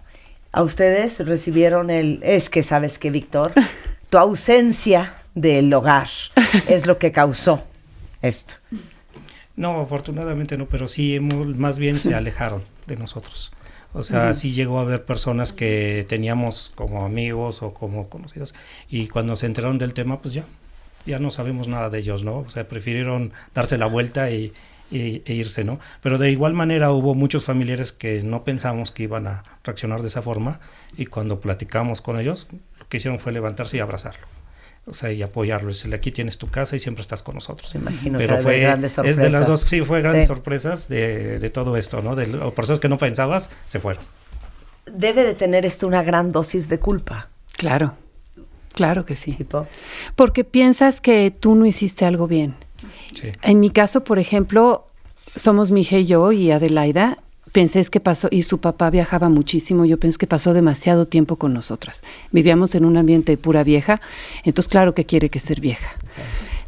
¿A 0.52 0.62
ustedes 0.62 1.20
recibieron 1.26 1.90
el... 1.90 2.20
Es 2.24 2.50
que 2.50 2.64
sabes 2.64 2.98
que, 3.00 3.12
Víctor, 3.12 3.54
tu 4.10 4.18
ausencia 4.18 5.16
del 5.34 5.74
hogar 5.74 6.08
es 6.68 6.86
lo 6.86 6.98
que 6.98 7.12
causó 7.12 7.62
esto. 8.28 8.56
No, 9.56 9.80
afortunadamente 9.80 10.58
no, 10.58 10.66
pero 10.66 10.88
sí 10.88 11.16
hemos- 11.16 11.48
más 11.56 11.78
bien 11.80 11.98
se 11.98 12.14
alejaron 12.14 12.64
de 12.88 12.98
nosotros. 12.98 13.52
O 13.94 14.04
sea, 14.04 14.34
sí 14.34 14.52
llegó 14.52 14.80
a 14.80 14.82
haber 14.82 15.06
personas 15.06 15.54
que 15.54 16.06
teníamos 16.10 16.74
como 16.76 17.06
amigos 17.06 17.64
o 17.64 17.74
como 17.74 18.10
conocidos 18.10 18.54
y 18.90 19.08
cuando 19.08 19.38
se 19.38 19.46
enteraron 19.46 19.78
del 19.78 19.94
tema, 19.94 20.22
pues 20.22 20.34
ya, 20.34 20.44
ya 21.06 21.18
no 21.20 21.32
sabemos 21.32 21.70
nada 21.70 21.90
de 21.90 22.00
ellos, 22.00 22.24
¿no? 22.26 22.40
O 22.40 22.50
sea, 22.50 22.68
prefirieron 22.68 23.32
darse 23.54 23.78
la 23.78 23.86
vuelta 23.86 24.30
y, 24.32 24.52
y- 24.92 25.22
e 25.26 25.34
irse, 25.34 25.64
¿no? 25.64 25.80
Pero 26.02 26.18
de 26.18 26.30
igual 26.30 26.54
manera 26.54 26.92
hubo 26.92 27.16
muchos 27.16 27.46
familiares 27.46 27.94
que 27.94 28.22
no 28.22 28.44
pensamos 28.44 28.92
que 28.92 29.04
iban 29.04 29.28
a 29.28 29.44
reaccionar 29.64 30.02
de 30.02 30.10
esa 30.10 30.22
forma 30.22 30.60
y 30.98 31.06
cuando 31.06 31.40
platicamos 31.40 32.02
con 32.02 32.20
ellos, 32.20 32.50
lo 32.78 32.90
que 32.90 32.98
hicieron 32.98 33.18
fue 33.20 33.32
levantarse 33.32 33.78
y 33.78 33.80
abrazarlo. 33.80 34.28
O 34.88 34.94
sea, 34.94 35.12
y 35.12 35.24
apoyarlo, 35.24 35.70
decirle, 35.70 35.96
aquí 35.96 36.12
tienes 36.12 36.38
tu 36.38 36.48
casa 36.48 36.76
y 36.76 36.80
siempre 36.80 37.02
estás 37.02 37.24
con 37.24 37.34
nosotros. 37.36 37.74
Me 37.74 37.82
imagino 37.82 38.20
Pero 38.20 38.36
que 38.38 38.42
fue 38.44 38.54
de 38.54 38.60
grandes 38.60 38.92
es 38.92 38.98
de 38.98 39.04
sorpresas. 39.14 39.34
las 39.34 39.48
dos, 39.48 39.62
sí, 39.62 39.82
fue 39.82 40.02
grandes 40.02 40.24
Sí. 40.24 40.28
sorpresas 40.28 40.88
de, 40.88 41.40
de 41.40 41.50
todo 41.50 41.76
esto, 41.76 42.02
¿no? 42.04 42.16
De 42.16 42.28
personas 42.52 42.80
que 42.80 42.88
no 42.90 42.98
pensabas 43.00 43.50
se 43.66 43.80
fueron. 43.80 44.04
debe 44.86 45.24
de 45.24 45.34
tener 45.34 45.66
esto 45.66 45.88
una 45.88 46.04
gran 46.04 46.32
dosis 46.32 46.70
de 46.70 46.78
culpa. 46.80 47.30
Claro, 47.58 47.96
claro 48.74 49.06
que 49.06 49.16
sí. 49.16 49.34
Tipo, 49.34 49.68
Porque 50.16 50.44
piensas 50.44 51.02
que 51.02 51.32
tú 51.32 51.56
no 51.56 51.66
hiciste 51.66 52.06
algo 52.06 52.28
bien. 52.28 52.54
Sí. 53.20 53.32
En 53.42 53.60
mi 53.60 53.72
caso, 53.72 54.04
por 54.04 54.20
ejemplo, 54.20 54.88
somos 55.36 55.72
mi 55.72 55.82
hija 55.82 55.98
y 55.98 56.06
yo 56.06 56.32
y 56.32 56.52
Adelaida. 56.52 57.18
Pensé 57.56 57.80
es 57.80 57.90
que 57.90 58.02
pasó, 58.02 58.28
y 58.32 58.44
su 58.44 58.58
papá 58.58 58.90
viajaba 58.90 59.30
muchísimo, 59.30 59.86
yo 59.86 59.98
pensé 59.98 60.18
que 60.18 60.28
pasó 60.28 60.54
demasiado 60.54 61.08
tiempo 61.08 61.38
con 61.38 61.54
nosotras. 61.54 62.04
Vivíamos 62.34 62.76
en 62.76 62.84
un 62.84 62.98
ambiente 62.98 63.32
de 63.32 63.38
pura 63.38 63.64
vieja, 63.64 64.02
entonces 64.44 64.70
claro 64.70 64.94
que 64.94 65.06
quiere 65.06 65.30
que 65.30 65.40
ser 65.40 65.62
vieja. 65.62 65.88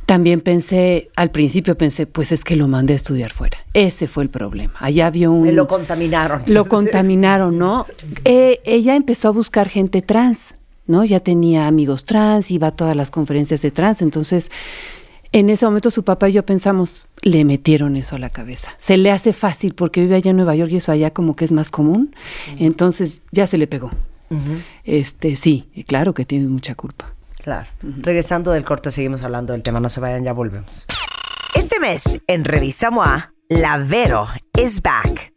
También 0.06 0.40
pensé, 0.40 1.10
al 1.18 1.30
principio 1.32 1.78
pensé, 1.78 2.08
pues 2.08 2.32
es 2.32 2.46
que 2.46 2.56
lo 2.56 2.70
mandé 2.70 2.94
a 2.94 2.96
estudiar 2.96 3.34
fuera. 3.34 3.58
Ese 3.74 4.08
fue 4.08 4.24
el 4.24 4.30
problema. 4.30 4.76
Allá 4.80 5.10
vio 5.10 5.34
un... 5.34 5.42
me 5.42 5.52
lo 5.52 5.68
contaminaron. 5.68 6.44
Lo 6.48 6.64
contaminaron, 6.70 7.58
¿no? 7.58 7.86
Eh, 8.24 8.62
ella 8.64 8.96
empezó 8.96 9.28
a 9.28 9.32
buscar 9.32 9.68
gente 9.68 10.02
trans, 10.02 10.56
¿no? 10.86 11.04
Ya 11.04 11.20
tenía 11.20 11.68
amigos 11.68 12.06
trans, 12.06 12.50
iba 12.50 12.68
a 12.68 12.72
todas 12.72 12.96
las 12.96 13.12
conferencias 13.12 13.62
de 13.62 13.72
trans, 13.72 14.02
entonces 14.02 14.52
en 15.34 15.50
ese 15.50 15.66
momento 15.66 15.92
su 15.92 16.06
papá 16.06 16.30
y 16.30 16.32
yo 16.32 16.46
pensamos, 16.46 17.07
le 17.22 17.46
metieron 17.46 17.96
eso 17.96 18.16
a 18.16 18.20
la 18.20 18.30
cabeza. 18.30 18.74
Se 18.78 18.98
le 18.98 19.12
hace 19.12 19.34
fácil 19.34 19.74
porque 19.74 20.02
vive 20.02 20.16
allá 20.16 20.32
en 20.32 20.38
Nueva 20.38 20.56
York 20.56 20.72
y 20.72 20.78
eso 20.78 20.92
allá 20.92 21.12
como 21.12 21.36
que 21.36 21.46
es 21.46 21.52
más 21.52 21.70
común, 21.70 22.16
entonces 22.60 23.22
ya 23.32 23.48
se 23.48 23.58
le 23.58 23.68
pegó. 23.68 23.92
Este, 24.84 25.36
sí, 25.36 25.68
claro 25.88 26.14
que 26.14 26.26
tiene 26.26 26.48
mucha 26.48 26.76
culpa. 26.76 27.14
Claro. 27.44 27.68
Regresando 27.82 28.52
del 28.52 28.66
corte, 28.66 28.92
seguimos 28.92 29.24
hablando 29.24 29.54
del 29.54 29.64
tema. 29.64 29.80
No 29.80 29.88
se 29.88 30.02
vayan, 30.02 30.24
ya 30.24 30.34
volvemos. 30.34 30.86
Este 31.56 31.80
mes, 31.80 32.22
en 32.28 32.44
Revista 32.44 32.92
MOA, 32.92 33.32
la 33.48 33.78
Vero 33.78 34.28
is 34.54 34.82
back. 34.82 35.37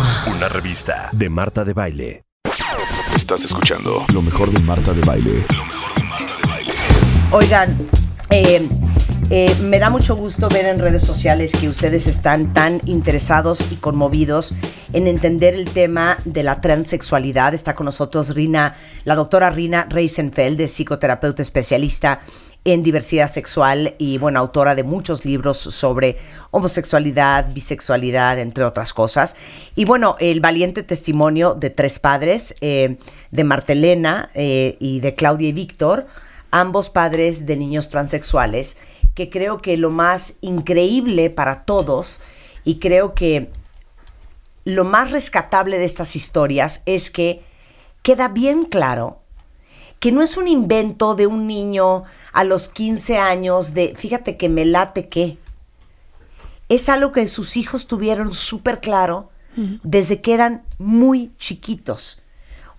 Una 0.27 0.49
revista 0.49 1.09
de 1.13 1.29
Marta 1.29 1.63
de 1.63 1.73
Baile. 1.73 2.23
Estás 3.15 3.43
escuchando 3.45 4.05
lo 4.13 4.21
mejor 4.21 4.51
de 4.51 4.59
Marta 4.59 4.93
de 4.93 5.01
Baile. 5.01 5.45
Oigan, 7.31 7.77
eh, 8.29 8.67
eh, 9.29 9.55
me 9.61 9.79
da 9.79 9.89
mucho 9.89 10.15
gusto 10.15 10.49
ver 10.49 10.65
en 10.65 10.79
redes 10.79 11.03
sociales 11.03 11.53
que 11.53 11.69
ustedes 11.69 12.07
están 12.07 12.53
tan 12.53 12.81
interesados 12.85 13.61
y 13.71 13.75
conmovidos 13.75 14.53
en 14.91 15.07
entender 15.07 15.53
el 15.53 15.65
tema 15.65 16.17
de 16.25 16.43
la 16.43 16.59
transexualidad. 16.59 17.53
Está 17.53 17.75
con 17.75 17.85
nosotros 17.85 18.35
Rina, 18.35 18.75
la 19.05 19.15
doctora 19.15 19.49
Rina 19.49 19.87
Reisenfeld, 19.89 20.57
de 20.57 20.67
psicoterapeuta 20.67 21.41
especialista 21.41 22.19
en 22.63 22.83
diversidad 22.83 23.27
sexual 23.27 23.95
y, 23.97 24.17
bueno, 24.17 24.39
autora 24.39 24.75
de 24.75 24.83
muchos 24.83 25.25
libros 25.25 25.57
sobre 25.57 26.17
homosexualidad, 26.51 27.51
bisexualidad, 27.53 28.39
entre 28.39 28.63
otras 28.63 28.93
cosas. 28.93 29.35
Y, 29.75 29.85
bueno, 29.85 30.15
el 30.19 30.41
valiente 30.41 30.83
testimonio 30.83 31.55
de 31.55 31.71
tres 31.71 31.97
padres, 31.99 32.55
eh, 32.61 32.97
de 33.31 33.43
Martelena 33.43 34.29
eh, 34.35 34.77
y 34.79 34.99
de 34.99 35.15
Claudia 35.15 35.49
y 35.49 35.53
Víctor, 35.53 36.05
ambos 36.51 36.89
padres 36.89 37.45
de 37.45 37.57
niños 37.57 37.89
transexuales, 37.89 38.77
que 39.15 39.29
creo 39.29 39.61
que 39.61 39.77
lo 39.77 39.89
más 39.89 40.35
increíble 40.41 41.29
para 41.29 41.63
todos 41.63 42.21
y 42.63 42.79
creo 42.79 43.15
que 43.15 43.49
lo 44.65 44.83
más 44.83 45.11
rescatable 45.11 45.79
de 45.79 45.85
estas 45.85 46.15
historias 46.15 46.83
es 46.85 47.09
que 47.09 47.41
queda 48.03 48.27
bien 48.27 48.65
claro 48.65 49.20
que 50.01 50.11
no 50.11 50.23
es 50.23 50.35
un 50.35 50.47
invento 50.47 51.13
de 51.13 51.27
un 51.27 51.45
niño 51.45 52.05
a 52.33 52.43
los 52.43 52.69
15 52.69 53.19
años 53.19 53.75
de, 53.75 53.93
fíjate 53.95 54.35
que 54.35 54.49
me 54.49 54.65
late 54.65 55.07
que. 55.07 55.37
Es 56.69 56.89
algo 56.89 57.11
que 57.11 57.27
sus 57.27 57.55
hijos 57.55 57.85
tuvieron 57.85 58.33
súper 58.33 58.81
claro 58.81 59.29
desde 59.83 60.19
que 60.19 60.33
eran 60.33 60.63
muy 60.79 61.31
chiquitos. 61.37 62.19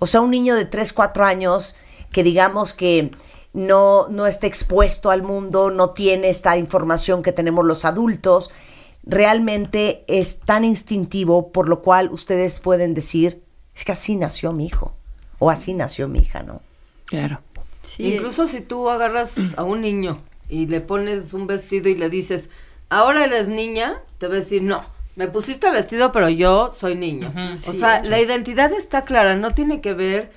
O 0.01 0.07
sea, 0.07 0.21
un 0.21 0.31
niño 0.31 0.57
de 0.57 0.65
3, 0.65 0.93
4 0.93 1.25
años 1.25 1.77
que 2.11 2.25
digamos 2.25 2.75
que 2.75 3.13
no, 3.53 4.09
no 4.09 4.27
está 4.27 4.49
expuesto 4.49 5.11
al 5.11 5.23
mundo, 5.23 5.71
no 5.71 5.91
tiene 5.91 6.29
esta 6.29 6.57
información 6.57 7.23
que 7.23 7.31
tenemos 7.31 7.65
los 7.65 7.85
adultos, 7.85 8.51
realmente 9.05 10.05
es 10.09 10.41
tan 10.41 10.65
instintivo 10.65 11.53
por 11.53 11.69
lo 11.69 11.83
cual 11.83 12.11
ustedes 12.11 12.59
pueden 12.59 12.95
decir, 12.95 13.45
es 13.77 13.85
que 13.85 13.93
así 13.93 14.17
nació 14.17 14.53
mi 14.53 14.67
hijo 14.67 14.97
o 15.39 15.51
así 15.51 15.73
nació 15.73 16.09
mi 16.09 16.19
hija, 16.19 16.43
¿no? 16.43 16.63
Claro. 17.13 17.41
Sí, 17.83 18.15
Incluso 18.15 18.49
si 18.49 18.63
tú 18.63 18.89
agarras 18.89 19.35
a 19.57 19.65
un 19.65 19.83
niño 19.83 20.23
y 20.49 20.67
le 20.67 20.81
pones 20.81 21.35
un 21.35 21.47
vestido 21.47 21.91
y 21.91 21.95
le 21.95 22.09
dices, 22.09 22.49
ahora 22.89 23.25
eres 23.25 23.49
niña, 23.49 24.01
te 24.17 24.29
va 24.29 24.35
a 24.37 24.39
decir, 24.39 24.63
no, 24.63 24.83
me 25.15 25.29
pusiste 25.29 25.71
vestido, 25.71 26.11
pero 26.11 26.31
yo 26.31 26.75
soy 26.81 26.95
niño. 26.95 27.31
o 27.55 27.59
Sí, 27.73 27.79
sea, 27.79 28.03
la 28.03 28.19
identidad 28.19 28.73
está 28.73 29.03
clara, 29.03 29.37
no 29.37 29.51
tiene 29.53 29.83
que 29.83 29.93
ver 29.93 30.31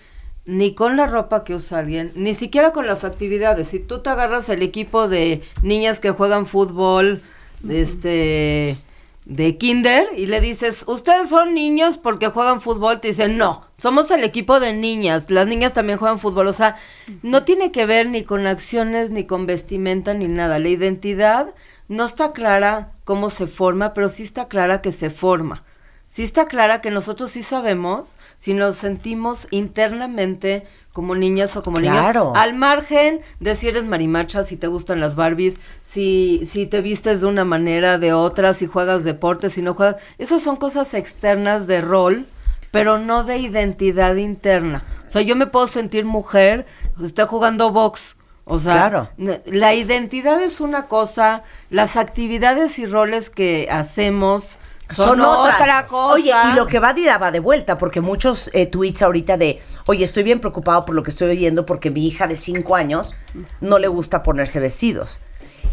ni 0.46 0.76
con 0.76 0.98
la 0.98 1.08
ropa 1.08 1.46
que 1.46 1.56
usa 1.56 1.80
alguien, 1.80 2.12
ni 2.16 2.34
siquiera 2.34 2.74
con 2.74 2.88
las 2.88 3.06
actividades. 3.06 3.70
Si 3.70 3.80
tú 3.80 4.00
te 4.02 4.10
agarras 4.10 4.50
el 4.50 4.62
equipo 4.62 5.08
de 5.08 5.42
niñas 5.64 6.02
que 6.02 6.12
juegan 6.12 6.46
fútbol, 6.46 7.22
de 7.62 7.82
este 7.82 8.78
de 9.26 9.58
kinder 9.58 10.08
y 10.16 10.28
le 10.28 10.40
dices, 10.40 10.84
"Ustedes 10.88 11.30
son 11.30 11.54
niños 11.54 11.98
porque 11.98 12.30
juegan 12.30 12.62
fútbol." 12.62 13.02
Te 13.02 13.10
dicen, 13.10 13.38
"No, 13.38 13.66
somos 13.78 14.10
el 14.12 14.24
equipo 14.24 14.60
de 14.60 14.74
niñas. 14.74 15.30
Las 15.30 15.48
niñas 15.48 15.74
también 15.74 16.00
juegan 16.00 16.20
fútbol." 16.20 16.48
O 16.48 16.54
sea, 16.54 16.78
no 17.24 17.44
tiene 17.44 17.72
que 17.72 17.86
ver 17.86 18.08
ni 18.08 18.24
con 18.24 18.48
acciones 18.48 19.12
ni 19.12 19.26
con 19.26 19.46
vestimenta 19.46 20.14
ni 20.14 20.28
nada. 20.28 20.60
La 20.60 20.70
identidad 20.70 21.54
no 21.88 22.06
está 22.06 22.32
clara 22.32 22.94
cómo 23.04 23.30
se 23.30 23.48
forma, 23.48 23.94
pero 23.94 24.10
sí 24.10 24.24
está 24.24 24.48
clara 24.48 24.82
que 24.82 24.92
se 24.92 25.10
forma. 25.10 25.64
Sí 26.08 26.24
está 26.24 26.46
clara 26.46 26.82
que 26.82 26.92
nosotros 26.92 27.32
sí 27.32 27.44
sabemos 27.44 28.18
si 28.38 28.54
nos 28.54 28.78
sentimos 28.78 29.48
internamente 29.50 30.64
como 30.96 31.14
niñas 31.14 31.58
o 31.58 31.62
como 31.62 31.76
Claro. 31.76 32.22
niños. 32.32 32.38
Al 32.38 32.54
margen 32.54 33.20
de 33.42 33.56
si 33.58 33.68
eres 33.68 33.84
marimacha, 33.84 34.46
si 34.46 34.56
te 34.56 34.68
gustan 34.68 35.02
las 35.02 35.16
Barbies, 35.18 35.60
si, 35.84 36.48
si 36.50 36.66
te 36.68 36.80
vistes 36.80 37.20
de 37.20 37.28
una 37.28 37.44
manera, 37.44 37.98
de 37.98 38.14
otra, 38.14 38.54
si 38.54 38.66
juegas 38.66 39.04
deporte, 39.04 39.50
si 39.50 39.62
no 39.62 39.74
juegas. 39.74 39.98
Esas 40.18 40.42
son 40.42 40.56
cosas 40.56 40.94
externas 40.94 41.68
de 41.68 41.82
rol, 41.82 42.28
pero 42.72 42.98
no 42.98 43.26
de 43.26 43.40
identidad 43.40 44.16
interna. 44.16 44.86
O 45.06 45.10
sea, 45.10 45.22
yo 45.22 45.36
me 45.36 45.48
puedo 45.48 45.68
sentir 45.68 46.06
mujer, 46.06 46.66
esté 47.04 47.26
jugando 47.26 47.72
box. 47.74 48.16
O 48.46 48.58
sea, 48.58 48.72
Claro. 48.74 49.10
la 49.48 49.74
identidad 49.74 50.42
es 50.42 50.62
una 50.62 50.88
cosa, 50.88 51.44
las 51.70 51.98
actividades 51.98 52.80
y 52.80 52.86
roles 52.86 53.30
que 53.30 53.68
hacemos 53.70 54.46
son, 54.90 55.22
otras. 55.22 55.60
otra 55.60 55.88
cosa. 55.88 56.14
Oye, 56.14 56.32
y 56.52 56.56
lo 56.56 56.68
que 56.68 56.80
va 56.80 56.94
de 56.94 57.02
ida 57.02 57.18
va 57.18 57.32
de 57.32 57.40
vuelta, 57.40 57.78
porque 57.78 58.02
muchos 58.02 58.50
eh, 58.54 58.66
tweets 58.66 59.02
ahorita 59.02 59.38
de, 59.38 59.60
oye, 59.86 60.04
estoy 60.04 60.24
bien 60.24 60.40
preocupado 60.40 60.86
por 60.86 60.96
lo 60.96 61.04
que 61.04 61.10
estoy 61.10 61.30
oyendo 61.30 61.66
porque 61.66 61.90
mi 61.90 62.06
hija 62.06 62.28
de 62.28 62.36
5 62.36 62.76
años 62.76 63.16
no 63.62 63.80
le 63.80 63.88
gusta 63.88 64.24
ponerse 64.24 64.60
vestidos. 64.60 65.22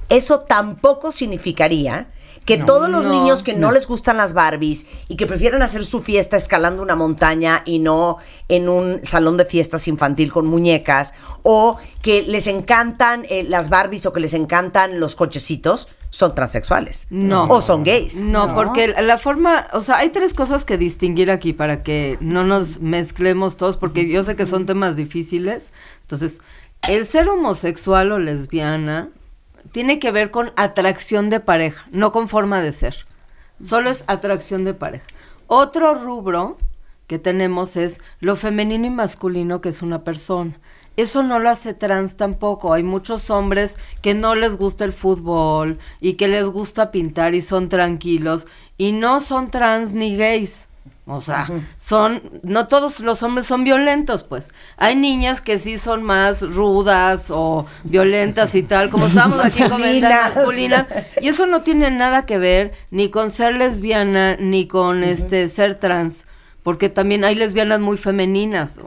Eso 0.08 0.40
tampoco 0.40 1.12
significaría 1.12 2.08
que 2.44 2.58
todos 2.58 2.88
los 2.88 3.04
No, 3.04 3.10
niños 3.22 3.42
que 3.42 3.54
no, 3.54 3.70
les 3.70 3.86
gustan 3.86 4.16
las 4.16 4.32
Barbies 4.32 4.86
y 5.08 5.16
que 5.16 5.26
prefieren 5.26 5.62
hacer 5.62 5.84
su 5.84 6.02
fiesta 6.02 6.36
escalando 6.36 6.82
una 6.82 6.96
montaña 6.96 7.62
y 7.64 7.78
no 7.78 8.18
en 8.48 8.68
un 8.68 9.04
salón 9.04 9.36
de 9.36 9.44
fiestas 9.44 9.86
infantil 9.88 10.32
con 10.32 10.46
muñecas, 10.46 11.14
o 11.42 11.78
que 12.02 12.22
les 12.22 12.46
encantan 12.48 13.24
eh, 13.30 13.44
las 13.48 13.68
Barbies 13.68 14.06
o 14.06 14.12
que 14.12 14.20
les 14.20 14.34
encantan 14.34 14.98
los 14.98 15.14
cochecitos, 15.14 15.88
son 16.10 16.34
transexuales. 16.34 17.06
No. 17.10 17.44
O 17.44 17.62
son 17.62 17.84
gays. 17.84 18.22
No, 18.24 18.48
No. 18.48 18.54
porque 18.54 18.88
la 18.88 19.16
forma, 19.18 19.68
o 19.72 19.80
sea, 19.80 19.98
hay 19.98 20.10
tres 20.10 20.34
cosas 20.34 20.64
que 20.64 20.76
distinguir 20.76 21.30
aquí 21.30 21.52
para 21.52 21.82
que 21.82 22.18
no 22.20 22.44
nos 22.44 22.80
mezclemos 22.80 23.56
todos, 23.56 23.76
porque 23.78 24.08
yo 24.08 24.22
sé 24.24 24.36
que 24.36 24.44
son 24.46 24.66
temas 24.66 24.96
difíciles. 24.96 25.72
Entonces, 26.02 26.40
el 26.88 27.06
ser 27.06 27.28
homosexual 27.28 28.12
o 28.12 28.18
lesbiana 28.18 29.08
tiene 29.72 29.98
que 29.98 30.10
ver 30.10 30.30
con 30.30 30.52
atracción 30.56 31.30
de 31.30 31.40
pareja, 31.40 31.86
no 31.90 32.12
con 32.12 32.28
forma 32.28 32.60
de 32.60 32.72
ser. 32.72 33.06
Solo 33.64 33.90
es 33.90 34.04
atracción 34.06 34.64
de 34.64 34.74
pareja. 34.74 35.06
Otro 35.46 35.94
rubro 35.94 36.58
que 37.06 37.18
tenemos 37.18 37.76
es 37.76 38.00
lo 38.20 38.36
femenino 38.36 38.86
y 38.86 38.90
masculino 38.90 39.60
que 39.60 39.70
es 39.70 39.82
una 39.82 40.04
persona. 40.04 40.58
Eso 40.96 41.22
no 41.22 41.38
lo 41.38 41.48
hace 41.48 41.72
trans 41.72 42.16
tampoco. 42.16 42.74
Hay 42.74 42.82
muchos 42.82 43.30
hombres 43.30 43.76
que 44.02 44.14
no 44.14 44.34
les 44.34 44.56
gusta 44.56 44.84
el 44.84 44.92
fútbol 44.92 45.78
y 46.00 46.14
que 46.14 46.28
les 46.28 46.46
gusta 46.46 46.90
pintar 46.90 47.34
y 47.34 47.40
son 47.40 47.68
tranquilos 47.68 48.46
y 48.76 48.92
no 48.92 49.20
son 49.20 49.50
trans 49.50 49.94
ni 49.94 50.16
gays. 50.16 50.68
O 51.04 51.20
sea, 51.20 51.48
son, 51.78 52.22
no 52.44 52.68
todos 52.68 53.00
los 53.00 53.24
hombres 53.24 53.46
son 53.46 53.64
violentos, 53.64 54.22
pues. 54.22 54.52
Hay 54.76 54.94
niñas 54.94 55.40
que 55.40 55.58
sí 55.58 55.76
son 55.76 56.04
más 56.04 56.42
rudas 56.42 57.26
o 57.28 57.66
violentas 57.82 58.54
y 58.54 58.62
tal, 58.62 58.88
como 58.88 59.06
estábamos 59.06 59.44
aquí 59.44 59.64
comentando, 59.68 60.34
masculinas. 60.34 60.86
Y 61.20 61.28
eso 61.28 61.46
no 61.46 61.62
tiene 61.62 61.90
nada 61.90 62.24
que 62.24 62.38
ver 62.38 62.72
ni 62.90 63.10
con 63.10 63.32
ser 63.32 63.54
lesbiana, 63.54 64.36
ni 64.36 64.68
con 64.68 65.02
este 65.02 65.48
ser 65.48 65.74
trans. 65.80 66.26
Porque 66.62 66.88
también 66.88 67.24
hay 67.24 67.34
lesbianas 67.34 67.80
muy 67.80 67.98
femeninas. 67.98 68.78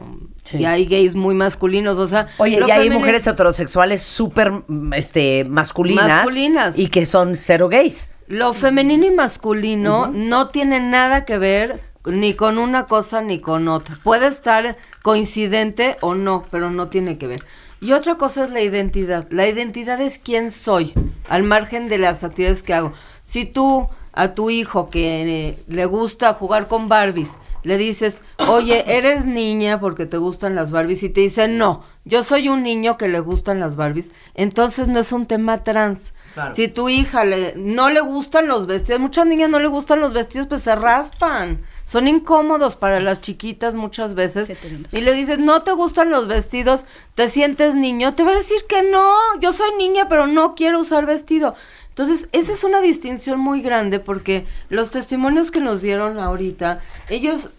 Y 0.52 0.64
hay 0.64 0.86
gays 0.86 1.14
muy 1.14 1.34
masculinos, 1.34 1.98
o 1.98 2.08
sea... 2.08 2.28
Oye, 2.38 2.60
y 2.66 2.70
hay 2.70 2.90
mujeres 2.90 3.26
heterosexuales 3.26 4.02
súper 4.02 4.52
este, 4.94 5.44
masculinas, 5.44 6.08
masculinas. 6.08 6.78
Y 6.78 6.88
que 6.88 7.06
son 7.06 7.36
cero 7.36 7.68
gays. 7.68 8.10
Lo 8.28 8.54
femenino 8.54 9.06
y 9.06 9.10
masculino 9.10 10.08
no 10.08 10.48
tiene 10.48 10.80
nada 10.80 11.24
que 11.24 11.38
ver 11.38 11.80
ni 12.04 12.34
con 12.34 12.58
una 12.58 12.86
cosa 12.86 13.20
ni 13.20 13.40
con 13.40 13.68
otra. 13.68 13.96
Puede 14.02 14.26
estar 14.28 14.76
coincidente 15.02 15.96
o 16.00 16.14
no, 16.14 16.42
pero 16.50 16.70
no 16.70 16.88
tiene 16.88 17.18
que 17.18 17.26
ver. 17.26 17.44
Y 17.80 17.92
otra 17.92 18.14
cosa 18.16 18.44
es 18.44 18.50
la 18.50 18.62
identidad. 18.62 19.26
La 19.30 19.46
identidad 19.46 20.00
es 20.00 20.18
quién 20.18 20.50
soy, 20.50 20.92
al 21.28 21.42
margen 21.42 21.86
de 21.86 21.98
las 21.98 22.24
actividades 22.24 22.62
que 22.62 22.74
hago. 22.74 22.92
Si 23.24 23.44
tú 23.44 23.88
a 24.12 24.34
tu 24.34 24.50
hijo 24.50 24.88
que 24.88 25.48
eh, 25.48 25.58
le 25.68 25.84
gusta 25.84 26.32
jugar 26.32 26.68
con 26.68 26.88
Barbies, 26.88 27.36
le 27.66 27.78
dices, 27.78 28.22
oye, 28.48 28.84
eres 28.96 29.26
niña 29.26 29.80
porque 29.80 30.06
te 30.06 30.16
gustan 30.18 30.54
las 30.54 30.70
Barbies, 30.70 31.02
y 31.02 31.10
te 31.10 31.20
dice, 31.20 31.48
no, 31.48 31.82
yo 32.04 32.22
soy 32.22 32.48
un 32.48 32.62
niño 32.62 32.96
que 32.96 33.08
le 33.08 33.20
gustan 33.20 33.60
las 33.60 33.76
Barbies, 33.76 34.12
entonces 34.34 34.88
no 34.88 35.00
es 35.00 35.12
un 35.12 35.26
tema 35.26 35.62
trans. 35.62 36.14
Si 36.54 36.68
tu 36.68 36.88
hija 36.88 37.24
le, 37.24 37.54
no 37.56 37.90
le 37.90 38.00
gustan 38.00 38.46
los 38.46 38.66
vestidos, 38.66 39.00
muchas 39.00 39.26
niñas 39.26 39.50
no 39.50 39.58
le 39.58 39.68
gustan 39.68 40.00
los 40.00 40.12
vestidos, 40.12 40.46
pues 40.46 40.62
se 40.62 40.74
raspan 40.74 41.60
son 41.86 42.08
incómodos 42.08 42.74
para 42.74 43.00
las 43.00 43.20
chiquitas 43.20 43.74
muchas 43.76 44.14
veces. 44.14 44.50
y 44.92 45.00
le 45.00 45.12
dices, 45.12 45.38
no 45.38 45.62
te 45.62 45.72
gustan 45.72 46.10
los 46.10 46.26
vestidos, 46.26 46.84
te 47.14 47.28
sientes 47.28 47.74
niño, 47.74 48.14
te 48.14 48.24
va 48.24 48.32
a 48.32 48.36
decir 48.36 48.58
que 48.68 48.82
no, 48.82 49.14
yo 49.40 49.52
soy 49.52 49.70
niña, 49.78 50.08
pero 50.08 50.26
no 50.26 50.54
quiero 50.56 50.80
usar 50.80 51.06
vestido. 51.06 51.54
Entonces, 51.90 52.28
esa 52.32 52.52
es 52.52 52.64
una 52.64 52.82
distinción 52.82 53.38
muy 53.38 53.62
grande 53.62 54.00
porque 54.00 54.44
los 54.68 54.90
testimonios 54.90 55.50
que 55.50 55.60
nos 55.60 55.80
dieron 55.80 56.18
ahorita, 56.18 56.80
ellos 57.08 57.50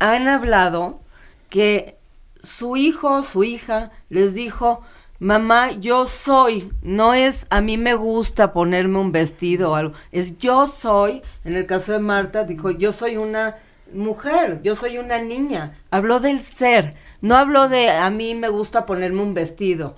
han 0.00 0.26
hablado 0.28 1.00
que 1.48 1.96
su 2.42 2.76
hijo, 2.76 3.22
su 3.22 3.44
hija, 3.44 3.92
les 4.08 4.34
dijo, 4.34 4.82
mamá, 5.18 5.72
yo 5.72 6.06
soy, 6.06 6.72
no 6.82 7.14
es 7.14 7.46
a 7.50 7.60
mí 7.60 7.76
me 7.76 7.94
gusta 7.94 8.52
ponerme 8.52 8.98
un 8.98 9.12
vestido 9.12 9.70
o 9.70 9.74
algo, 9.74 9.94
es 10.10 10.38
yo 10.38 10.66
soy, 10.66 11.22
en 11.44 11.54
el 11.54 11.66
caso 11.66 11.92
de 11.92 11.98
Marta, 12.00 12.44
dijo, 12.44 12.70
yo 12.70 12.92
soy 12.92 13.18
una 13.18 13.58
mujer, 13.92 14.62
yo 14.62 14.74
soy 14.74 14.98
una 14.98 15.20
niña, 15.20 15.78
habló 15.90 16.18
del 16.18 16.40
ser, 16.40 16.94
no 17.20 17.36
habló 17.36 17.68
de 17.68 17.90
a 17.90 18.08
mí 18.10 18.34
me 18.34 18.48
gusta 18.48 18.86
ponerme 18.86 19.20
un 19.20 19.34
vestido, 19.34 19.96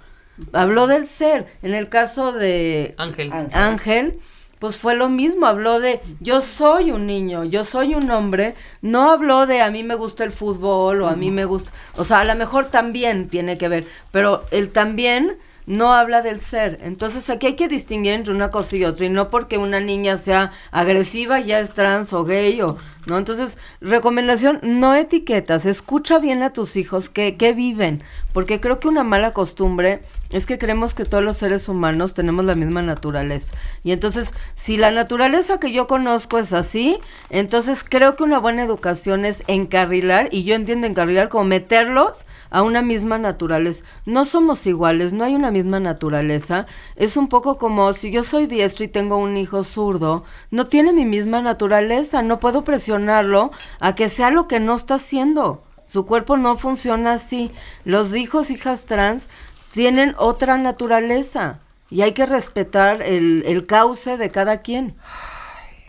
habló 0.53 0.89
del 0.89 1.07
ser, 1.07 1.47
en 1.63 1.75
el 1.75 1.89
caso 1.89 2.33
de 2.33 2.95
Ángel, 2.99 3.33
Ángel 3.53 4.19
pues 4.63 4.77
fue 4.77 4.95
lo 4.95 5.09
mismo, 5.09 5.47
habló 5.47 5.81
de 5.81 6.01
yo 6.21 6.41
soy 6.41 6.93
un 6.93 7.05
niño, 7.05 7.43
yo 7.43 7.65
soy 7.65 7.97
un 7.97 8.09
hombre, 8.13 8.55
no 8.81 9.11
habló 9.11 9.45
de 9.45 9.61
a 9.61 9.73
mí 9.73 9.83
me 9.83 9.97
gusta 9.97 10.23
el 10.23 10.31
fútbol 10.31 11.03
o 11.03 11.09
a 11.09 11.17
mí 11.17 11.33
me 11.33 11.47
gusta, 11.47 11.73
o 11.97 12.05
sea, 12.05 12.21
a 12.21 12.25
lo 12.25 12.37
mejor 12.37 12.67
también 12.67 13.27
tiene 13.29 13.59
que 13.59 13.67
ver, 13.67 13.87
pero 14.13 14.45
él 14.53 14.71
también 14.71 15.37
no 15.67 15.93
habla 15.93 16.23
del 16.23 16.41
ser. 16.41 16.79
Entonces 16.83 17.29
aquí 17.29 17.49
hay 17.49 17.57
que 17.57 17.67
distinguir 17.67 18.13
entre 18.13 18.33
una 18.33 18.53
cosa 18.53 18.77
y 18.77 18.85
otra 18.85 19.07
y 19.07 19.11
no 19.11 19.29
porque 19.29 19.59
una 19.59 19.81
niña 19.81 20.17
sea 20.17 20.53
agresiva 20.71 21.41
ya 21.41 21.59
es 21.59 21.75
trans 21.75 22.13
o 22.13 22.25
gay 22.25 22.61
o 22.61 22.77
no. 23.07 23.19
Entonces, 23.19 23.59
recomendación, 23.81 24.61
no 24.63 24.95
etiquetas, 24.95 25.67
escucha 25.67 26.21
bien 26.21 26.45
a 26.45 26.53
tus 26.53 26.77
hijos 26.77 27.09
que, 27.09 27.37
que 27.37 27.53
viven, 27.53 28.05
porque 28.33 28.61
creo 28.61 28.79
que 28.79 28.87
una 28.87 29.03
mala 29.03 29.33
costumbre 29.33 30.03
es 30.33 30.47
que 30.47 30.59
creemos 30.59 30.95
que 30.95 31.05
todos 31.05 31.23
los 31.23 31.37
seres 31.37 31.69
humanos 31.69 32.15
tenemos 32.15 32.45
la 32.45 32.55
misma 32.55 32.83
naturaleza. 32.83 33.53
Y 33.85 33.93
entonces, 33.93 34.33
si 34.55 34.77
la 34.77 34.91
naturaleza 34.91 35.61
que 35.61 35.73
yo 35.73 35.87
conozco 35.87 36.39
es 36.39 36.53
así, 36.53 36.99
entonces 37.31 37.85
creo 37.89 38.17
que 38.17 38.25
una 38.25 38.39
buena 38.39 38.63
educación 38.63 39.25
es 39.25 39.43
encarrilar, 39.47 40.29
y 40.31 40.45
yo 40.45 40.55
entiendo 40.55 40.87
encarrilar 40.87 41.29
como 41.29 41.45
meterlos 41.45 42.25
a 42.51 42.63
una 42.63 42.83
misma 42.83 43.19
naturaleza. 43.19 43.85
No 44.07 44.25
somos 44.25 44.67
iguales, 44.67 45.13
no 45.13 45.25
hay 45.25 45.35
una 45.35 45.51
misma 45.51 45.81
naturaleza. 45.81 46.67
Es 46.97 47.17
un 47.17 47.29
poco 47.29 47.59
como 47.59 47.93
si 47.93 48.11
yo 48.11 48.25
soy 48.25 48.47
diestro 48.47 48.85
y 48.85 48.89
tengo 48.89 49.17
un 49.17 49.37
hijo 49.37 49.65
zurdo, 49.65 50.25
no 50.51 50.67
tiene 50.67 50.93
mi 50.93 51.05
misma 51.05 51.43
naturaleza, 51.43 52.23
no 52.23 52.41
puedo 52.41 52.65
presionarlo 52.65 53.53
a 53.81 53.95
que 53.95 54.09
sea 54.09 54.31
lo 54.31 54.49
que 54.49 54.61
no 54.61 54.75
está 54.75 54.95
haciendo. 54.95 55.63
Su 55.87 56.07
cuerpo 56.07 56.39
no 56.39 56.57
funciona 56.57 57.13
así. 57.13 57.51
Los 57.85 58.15
hijos, 58.15 58.49
hijas 58.51 58.87
trans 58.87 59.29
tienen 59.73 60.15
otra 60.19 60.59
naturaleza 60.59 61.61
y 61.91 62.03
hay 62.03 62.13
que 62.13 62.27
respetar 62.27 63.03
el, 63.03 63.65
cauce 63.67 64.17
de 64.17 64.31
cada 64.31 64.63
quien. 64.63 64.95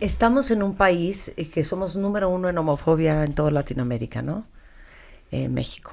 Estamos 0.00 0.50
en 0.50 0.62
un 0.62 0.74
país 0.74 1.32
eh, 1.36 1.48
que 1.48 1.64
somos 1.64 1.96
número 1.96 2.28
uno 2.28 2.48
en 2.48 2.58
homofobia 2.58 3.24
en 3.24 3.34
toda 3.34 3.50
Latinoamérica, 3.50 4.20
¿no? 4.20 4.44
En 5.30 5.54
México. 5.54 5.92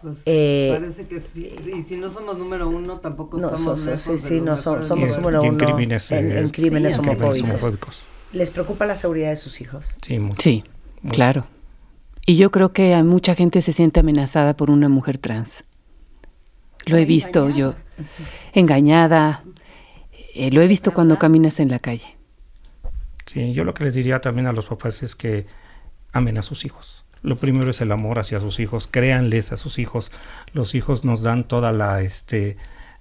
Pues 0.00 0.22
eh, 0.26 0.70
parece 0.78 1.06
que 1.06 1.20
sí. 1.20 1.52
Y 1.74 1.82
si 1.82 1.96
no 1.96 2.10
somos 2.10 2.38
número 2.38 2.68
uno, 2.68 3.00
tampoco 3.00 3.38
no, 3.38 3.52
estamos 3.52 3.80
Sí, 3.80 4.18
sí, 4.18 4.40
no, 4.40 4.56
somos 4.56 5.18
número 5.18 5.42
uno 5.42 5.50
en 5.50 5.56
crímenes, 5.56 6.10
en, 6.12 6.48
crímenes, 6.50 6.98
homofóbicos. 6.98 8.06
¿Les 8.32 8.50
preocupa 8.50 8.86
la 8.86 8.94
seguridad 8.94 9.30
de 9.30 9.36
sus 9.36 9.60
hijos? 9.60 9.96
Sí, 10.06 10.18
mucho. 10.18 10.40
Sí, 10.40 10.64
claro. 11.10 11.46
Y 12.24 12.36
yo 12.36 12.50
creo 12.50 12.72
que 12.72 13.02
mucha 13.02 13.34
gente 13.34 13.60
se 13.62 13.72
siente 13.72 14.00
amenazada 14.00 14.56
por 14.56 14.70
una 14.70 14.88
mujer 14.88 15.18
trans. 15.18 15.64
Lo 16.88 16.96
he 16.96 17.04
visto 17.04 17.50
yo, 17.50 17.74
engañada, 18.52 19.44
eh, 20.34 20.50
lo 20.50 20.62
he 20.62 20.66
visto 20.66 20.92
cuando 20.92 21.18
caminas 21.18 21.60
en 21.60 21.68
la 21.68 21.78
calle. 21.78 22.16
Sí, 23.26 23.52
yo 23.52 23.64
lo 23.64 23.74
que 23.74 23.84
les 23.84 23.94
diría 23.94 24.20
también 24.20 24.46
a 24.46 24.52
los 24.52 24.66
papás 24.66 25.02
es 25.02 25.14
que 25.14 25.46
amen 26.12 26.38
a 26.38 26.42
sus 26.42 26.64
hijos. 26.64 27.04
Lo 27.22 27.36
primero 27.36 27.70
es 27.70 27.80
el 27.80 27.92
amor 27.92 28.18
hacia 28.18 28.40
sus 28.40 28.60
hijos, 28.60 28.86
créanles 28.86 29.52
a 29.52 29.56
sus 29.56 29.78
hijos. 29.78 30.12
Los 30.52 30.74
hijos 30.74 31.04
nos 31.04 31.22
dan 31.22 31.44
toda 31.44 31.72
la, 31.72 32.00
este, 32.00 32.56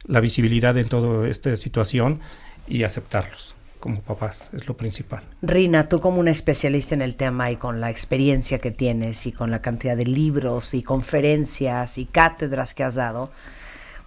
la 0.05 0.19
visibilidad 0.19 0.77
en 0.77 0.89
toda 0.89 1.27
esta 1.27 1.55
situación 1.55 2.19
y 2.67 2.83
aceptarlos 2.83 3.55
como 3.79 4.01
papás 4.01 4.49
es 4.53 4.67
lo 4.67 4.75
principal. 4.75 5.23
Rina, 5.41 5.87
tú 5.87 5.99
como 5.99 6.19
una 6.19 6.31
especialista 6.31 6.95
en 6.95 7.01
el 7.01 7.15
tema 7.15 7.51
y 7.51 7.57
con 7.57 7.79
la 7.79 7.89
experiencia 7.89 8.59
que 8.59 8.71
tienes 8.71 9.25
y 9.27 9.31
con 9.31 9.51
la 9.51 9.61
cantidad 9.61 9.95
de 9.95 10.05
libros 10.05 10.73
y 10.73 10.81
conferencias 10.81 11.97
y 11.97 12.05
cátedras 12.05 12.73
que 12.73 12.83
has 12.83 12.95
dado, 12.95 13.31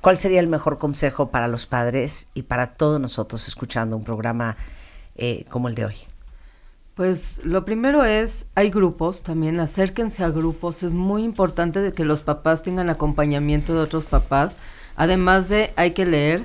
¿Cuál 0.01 0.17
sería 0.17 0.41
el 0.41 0.49
mejor 0.49 0.79
consejo 0.79 1.31
para 1.31 1.47
los 1.47 1.67
padres 1.67 2.29
y 2.33 2.43
para 2.43 2.69
todos 2.69 3.01
nosotros 3.01 3.47
escuchando 3.49 3.97
un 3.97 4.05
programa 4.05 4.57
eh, 5.17 5.45
como 5.51 5.69
el 5.69 5.75
de 5.75 5.85
hoy? 5.85 5.95
Pues 6.95 7.41
lo 7.45 7.65
primero 7.65 8.05
es, 8.05 8.47
hay 8.55 8.71
grupos 8.71 9.23
también, 9.23 9.61
acérquense 9.61 10.25
a 10.25 10.31
grupos, 10.31 10.83
es 10.83 10.95
muy 10.95 11.23
importante 11.23 11.81
de 11.81 11.93
que 11.93 12.05
los 12.05 12.23
papás 12.23 12.63
tengan 12.63 12.89
acompañamiento 12.91 13.75
de 13.75 13.81
otros 13.81 14.07
papás, 14.07 14.59
además 14.97 15.49
de 15.49 15.73
hay 15.77 15.93
que 15.93 16.07
leer, 16.07 16.43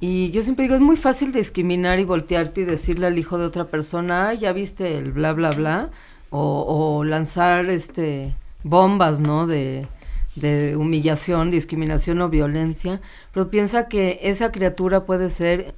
y 0.00 0.30
yo 0.30 0.42
siempre 0.42 0.64
digo, 0.64 0.74
es 0.74 0.80
muy 0.80 0.96
fácil 0.96 1.32
discriminar 1.32 2.00
y 2.00 2.04
voltearte 2.04 2.62
y 2.62 2.64
decirle 2.64 3.06
al 3.06 3.18
hijo 3.18 3.38
de 3.38 3.44
otra 3.44 3.66
persona, 3.66 4.34
ya 4.34 4.52
viste 4.52 4.98
el 4.98 5.12
bla, 5.12 5.32
bla, 5.32 5.50
bla, 5.50 5.90
o, 6.30 6.98
o 6.98 7.04
lanzar 7.04 7.66
este 7.66 8.34
bombas, 8.64 9.20
¿no? 9.20 9.46
De, 9.46 9.86
de 10.34 10.76
humillación, 10.76 11.50
discriminación 11.50 12.20
o 12.20 12.28
violencia, 12.28 13.00
pero 13.32 13.50
piensa 13.50 13.88
que 13.88 14.20
esa 14.22 14.50
criatura 14.52 15.04
puede 15.04 15.30
ser 15.30 15.74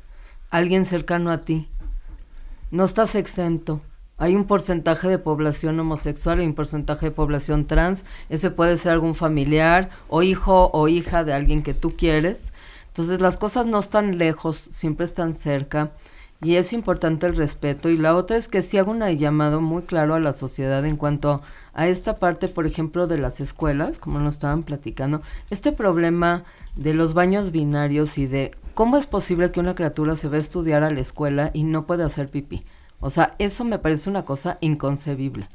alguien 0.51 0.85
cercano 0.85 1.31
a 1.31 1.43
ti. 1.43 1.69
No 2.71 2.85
estás 2.85 3.15
exento. 3.15 3.81
Hay 4.17 4.37
un 4.37 4.47
porcentaje 4.47 5.09
de 5.09 5.19
población 5.19 5.79
homosexual 5.81 6.41
y 6.41 6.47
un 6.47 6.55
porcentaje 6.55 7.07
de 7.07 7.13
población 7.13 7.67
trans. 7.67 8.05
Ese 8.29 8.51
puede 8.51 8.77
ser 8.77 8.93
algún 8.93 9.17
familiar 9.17 9.91
o 10.09 10.23
hijo 10.23 10.71
o 10.73 10.87
hija 10.87 11.25
de 11.25 11.33
alguien 11.33 11.63
que 11.65 11.75
tú 11.75 11.91
quieres. 11.97 12.53
Entonces 12.89 13.21
las 13.21 13.37
cosas 13.37 13.67
no 13.67 13.81
están 13.81 14.19
lejos, 14.19 14.69
siempre 14.71 15.05
están 15.05 15.35
cerca 15.35 15.91
y 16.43 16.57
es 16.57 16.73
importante 16.73 17.27
el 17.27 17.37
respeto. 17.37 17.89
Y 17.89 17.97
la 17.97 18.15
otra 18.15 18.37
es 18.37 18.49
que 18.49 18.63
si 18.63 18.79
hago 18.79 18.91
un 18.91 19.05
llamado 19.17 19.61
muy 19.61 19.83
claro 19.83 20.15
a 20.15 20.21
la 20.21 20.33
sociedad 20.33 20.85
en 20.85 20.97
cuanto 20.97 21.43
a 21.73 21.89
esta 21.89 22.19
parte, 22.19 22.49
por 22.49 22.67
ejemplo, 22.67 23.07
de 23.07 23.19
las 23.19 23.41
escuelas, 23.41 23.99
como 23.99 24.19
nos 24.19 24.35
estaban 24.35 24.63
platicando, 24.63 25.23
este 25.51 25.73
problema 25.73 26.45
de 26.77 26.95
los 26.95 27.15
baños 27.15 27.51
binarios 27.51 28.19
y 28.19 28.27
de 28.27 28.53
cómo 28.75 28.97
es 28.97 29.07
posible 29.07 29.51
que 29.53 29.61
una 29.61 29.75
criatura 29.75 30.17
se 30.17 30.29
va 30.29 30.37
a 30.37 30.41
estudiar 30.41 30.83
a 30.83 30.91
la 30.91 31.01
escuela 31.01 31.51
y 31.55 31.65
no 31.65 31.87
puede 31.87 32.05
hacer 32.05 32.29
pipí. 32.29 32.65
O 33.01 33.11
sea, 33.11 33.35
eso 33.39 33.65
me 33.65 33.79
parece 33.79 34.11
una 34.11 34.25
cosa 34.25 34.59
inconcebible. 34.61 35.47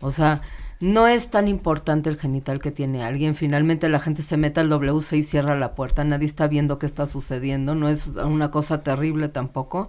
O 0.00 0.12
sea, 0.12 0.42
no 0.80 1.06
es 1.08 1.30
tan 1.30 1.48
importante 1.48 2.10
el 2.10 2.18
genital 2.18 2.60
que 2.60 2.70
tiene 2.70 3.02
alguien. 3.02 3.34
Finalmente 3.34 3.88
la 3.88 4.00
gente 4.00 4.22
se 4.22 4.36
mete 4.36 4.60
al 4.60 4.68
WC 4.68 5.16
y 5.16 5.22
cierra 5.22 5.56
la 5.56 5.74
puerta. 5.74 6.04
Nadie 6.04 6.26
está 6.26 6.46
viendo 6.46 6.78
qué 6.78 6.86
está 6.86 7.06
sucediendo. 7.06 7.74
No 7.74 7.88
es 7.88 8.06
una 8.06 8.50
cosa 8.50 8.82
terrible 8.82 9.28
tampoco. 9.28 9.88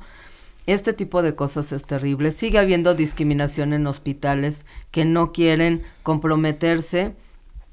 Este 0.66 0.94
tipo 0.94 1.22
de 1.22 1.36
cosas 1.36 1.72
es 1.72 1.86
terrible. 1.86 2.32
Sigue 2.32 2.58
habiendo 2.58 2.96
discriminación 2.96 3.74
en 3.74 3.86
hospitales 3.86 4.66
que 4.92 5.06
no 5.06 5.32
quieren 5.32 5.84
comprometerse 6.02 7.14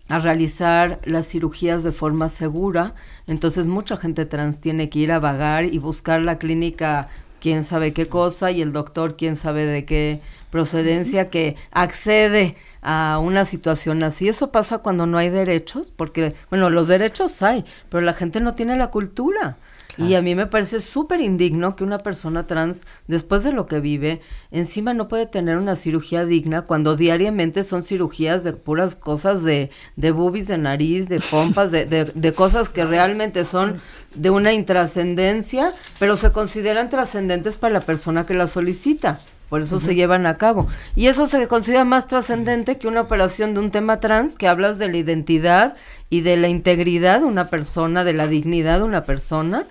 a 0.09 0.19
realizar 0.19 1.01
las 1.05 1.27
cirugías 1.27 1.85
de 1.85 1.93
forma 1.93 2.29
segura. 2.29 2.95
Entonces 3.27 3.67
mucha 3.67 3.97
gente 3.97 4.27
trans 4.27 4.61
tiene 4.61 4.91
que 4.91 4.99
ir 4.99 5.13
a 5.13 5.21
vagar 5.21 5.65
y 5.65 5.79
buscar 5.79 6.21
la 6.21 6.39
clínica 6.39 7.09
quién 7.41 7.65
sabe 7.65 7.93
qué 7.93 8.09
cosa 8.09 8.51
y 8.51 8.61
el 8.61 8.73
doctor 8.73 9.17
quién 9.17 9.37
sabe 9.37 9.65
de 9.65 9.85
qué 9.85 10.21
procedencia 10.51 11.31
que 11.31 11.57
accede 11.71 12.57
a 12.83 13.19
una 13.23 13.45
situación 13.47 14.03
así. 14.03 14.29
Eso 14.29 14.53
pasa 14.53 14.79
cuando 14.79 15.07
no 15.07 15.17
hay 15.17 15.31
derechos, 15.31 15.93
porque, 15.97 16.35
bueno, 16.51 16.69
los 16.69 16.89
derechos 16.89 17.43
hay, 17.43 17.65
pero 17.89 18.03
la 18.03 18.13
gente 18.13 18.41
no 18.41 18.55
tiene 18.55 18.77
la 18.77 18.89
cultura. 18.89 19.57
Y 19.99 20.15
a 20.15 20.23
mí 20.23 20.35
me 20.35 20.47
parece 20.47 20.81
súper 20.81 21.21
indigno 21.21 21.77
que 21.77 21.85
una 21.85 21.99
persona 21.99 22.47
trans, 22.47 22.87
después 23.09 23.45
de 23.45 23.53
lo 23.53 23.67
que 23.67 23.81
vive, 23.81 24.21
encima 24.51 24.95
no 24.95 25.07
puede 25.07 25.27
tener 25.27 25.57
una 25.59 25.77
cirugía 25.77 26.25
digna 26.25 26.63
cuando 26.63 26.97
diariamente 26.97 27.63
son 27.65 27.83
cirugías 27.83 28.43
de 28.45 28.55
puras 28.55 28.97
cosas 28.97 29.43
de, 29.43 29.71
de 29.97 30.11
boobies, 30.11 30.49
de 30.49 30.59
nariz, 30.59 31.09
de 31.09 31.21
pompas, 31.21 31.71
de, 31.71 31.85
de, 31.85 32.05
de 32.05 32.33
cosas 32.33 32.71
que 32.71 32.85
realmente 32.85 33.45
son 33.45 33.81
de 34.15 34.31
una 34.31 34.53
intrascendencia, 34.53 35.73
pero 35.99 36.17
se 36.17 36.33
consideran 36.33 36.91
trascendentes 36.91 37.57
para 37.57 37.75
la 37.75 37.81
persona 37.81 38.27
que 38.27 38.35
la 38.35 38.47
solicita. 38.47 39.21
Por 39.53 39.61
eso 39.61 39.81
se 39.81 39.95
llevan 39.95 40.25
a 40.25 40.39
cabo. 40.39 40.67
Y 40.97 41.09
eso 41.09 41.27
se 41.29 41.47
considera 41.47 41.85
más 41.85 42.07
trascendente 42.07 42.79
que 42.79 42.89
una 42.89 43.03
operación 43.03 43.53
de 43.53 43.61
un 43.61 43.71
tema 43.71 44.01
trans, 44.01 44.39
que 44.39 44.49
hablas 44.49 44.79
de 44.79 44.89
la 44.89 44.97
identidad 44.97 45.77
y 46.09 46.23
de 46.23 46.39
la 46.39 46.49
integridad 46.49 47.21
de 47.21 47.27
una 47.27 47.49
persona, 47.49 48.03
de 48.03 48.15
la 48.15 48.29
dignidad 48.29 48.79
de 48.79 48.85
una 48.85 49.05
persona, 49.05 49.67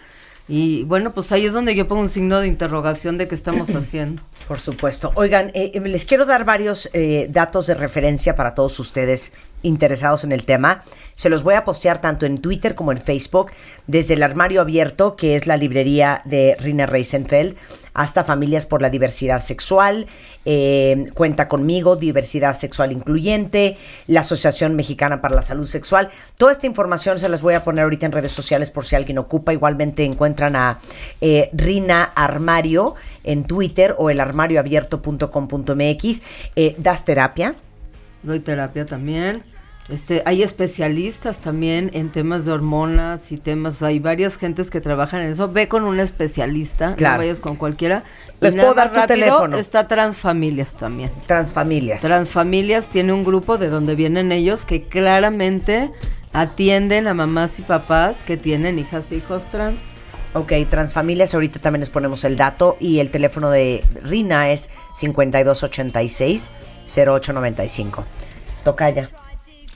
y 0.52 0.84
bueno, 0.84 1.14
pues 1.14 1.32
ahí 1.32 1.46
es 1.46 1.54
donde 1.54 1.76
yo 1.76 1.88
pongo 1.88 2.02
un 2.02 2.10
signo 2.10 2.42
de 2.42 2.48
interrogación 2.48 3.18
de 3.18 3.30
qué 3.30 3.36
estamos 3.36 3.70
haciendo. 3.76 4.22
Por 4.50 4.60
supuesto. 4.60 5.14
Oigan, 5.16 5.50
eh, 5.54 5.80
les 5.80 6.04
quiero 6.04 6.26
dar 6.26 6.44
varios 6.44 6.90
eh, 6.92 7.28
datos 7.30 7.68
de 7.68 7.74
referencia 7.74 8.36
para 8.36 8.54
todos 8.54 8.78
ustedes 8.80 9.32
interesados 9.62 10.24
en 10.24 10.32
el 10.32 10.46
tema. 10.46 10.84
Se 11.16 11.30
los 11.30 11.44
voy 11.44 11.56
a 11.56 11.64
postear 11.64 12.02
tanto 12.02 12.26
en 12.26 12.40
Twitter 12.40 12.76
como 12.76 12.92
en 12.92 13.00
Facebook, 13.00 13.52
desde 13.88 14.16
el 14.16 14.24
armario 14.24 14.62
abierto, 14.62 15.16
que 15.16 15.36
es 15.36 15.48
la 15.48 15.58
librería 15.58 16.22
de 16.26 16.56
Rina 16.60 16.86
Reisenfeld, 16.86 17.56
hasta 17.94 18.24
Familias 18.24 18.66
por 18.66 18.82
la 18.82 18.90
Diversidad 18.90 19.42
Sexual, 19.42 20.08
eh, 20.46 21.12
Cuenta 21.14 21.48
conmigo, 21.48 21.98
Diversidad 21.98 22.58
Sexual 22.58 22.92
Incluyente, 22.92 23.78
la 24.08 24.22
Asociación 24.22 24.76
Mexicana 24.76 25.22
para 25.22 25.36
la 25.36 25.42
Salud 25.42 25.66
Sexual. 25.66 26.10
Toda 26.38 26.52
esta 26.52 26.68
información 26.68 27.20
se 27.20 27.30
las 27.30 27.42
voy 27.42 27.54
a 27.54 27.64
poner 27.64 27.84
ahorita 27.84 28.06
en 28.06 28.12
redes 28.14 28.32
sociales 28.32 28.72
por 28.72 28.86
si 28.86 28.96
alguien 28.96 29.18
ocupa. 29.18 29.54
Igualmente 29.54 30.06
encuentran 30.06 30.56
a 30.56 30.80
eh, 31.20 31.50
Rina 31.54 32.04
Armario 32.04 32.96
en 33.24 33.44
Twitter 33.44 33.96
o 33.98 34.10
el 34.10 34.20
armarioabierto.com.mx. 34.20 36.24
Eh, 36.56 36.76
¿Das 36.78 37.06
terapia? 37.06 37.56
Doy 38.24 38.40
terapia 38.40 38.86
también. 38.86 39.44
Este, 39.90 40.22
hay 40.26 40.44
especialistas 40.44 41.40
también 41.40 41.90
en 41.94 42.12
temas 42.12 42.46
de 42.46 42.52
hormonas 42.52 43.32
y 43.32 43.38
temas, 43.38 43.82
hay 43.82 44.00
varias 44.00 44.38
gentes 44.38 44.70
que 44.70 44.80
trabajan 44.80 45.22
en 45.22 45.32
eso. 45.32 45.52
Ve 45.52 45.68
con 45.68 45.84
un 45.84 46.00
especialista, 46.00 46.96
no 46.98 47.18
vayas 47.18 47.42
con 47.42 47.58
cualquiera. 47.58 48.04
Les 48.40 48.56
puedo 48.56 48.74
dar 48.74 48.94
tu 48.94 49.06
teléfono. 49.06 49.58
Está 49.58 49.88
Transfamilias 49.88 50.76
también. 50.76 51.12
Transfamilias. 51.26 52.02
Transfamilias 52.02 52.90
tiene 52.90 53.12
un 53.12 53.24
grupo 53.24 53.58
de 53.58 53.70
donde 53.70 53.96
vienen 53.96 54.32
ellos 54.32 54.64
que 54.64 54.84
claramente 54.84 55.92
atienden 56.32 57.08
a 57.08 57.14
mamás 57.14 57.60
y 57.60 57.64
papás 57.64 58.24
que 58.24 58.38
tienen 58.38 58.80
hijas 58.80 59.12
e 59.12 59.18
hijos 59.18 59.44
trans. 59.52 59.80
Ok, 60.34 60.54
Transfamilias, 60.70 61.34
ahorita 61.34 61.60
también 61.60 61.82
les 61.82 61.90
ponemos 61.90 62.24
el 62.24 62.38
dato 62.38 62.78
y 62.80 63.00
el 63.00 63.12
teléfono 63.12 63.50
de 63.50 63.84
Rina 64.04 64.52
es 64.52 64.70
5286 64.94 66.52
0895. 66.86 68.06
Tocaya. 68.64 69.10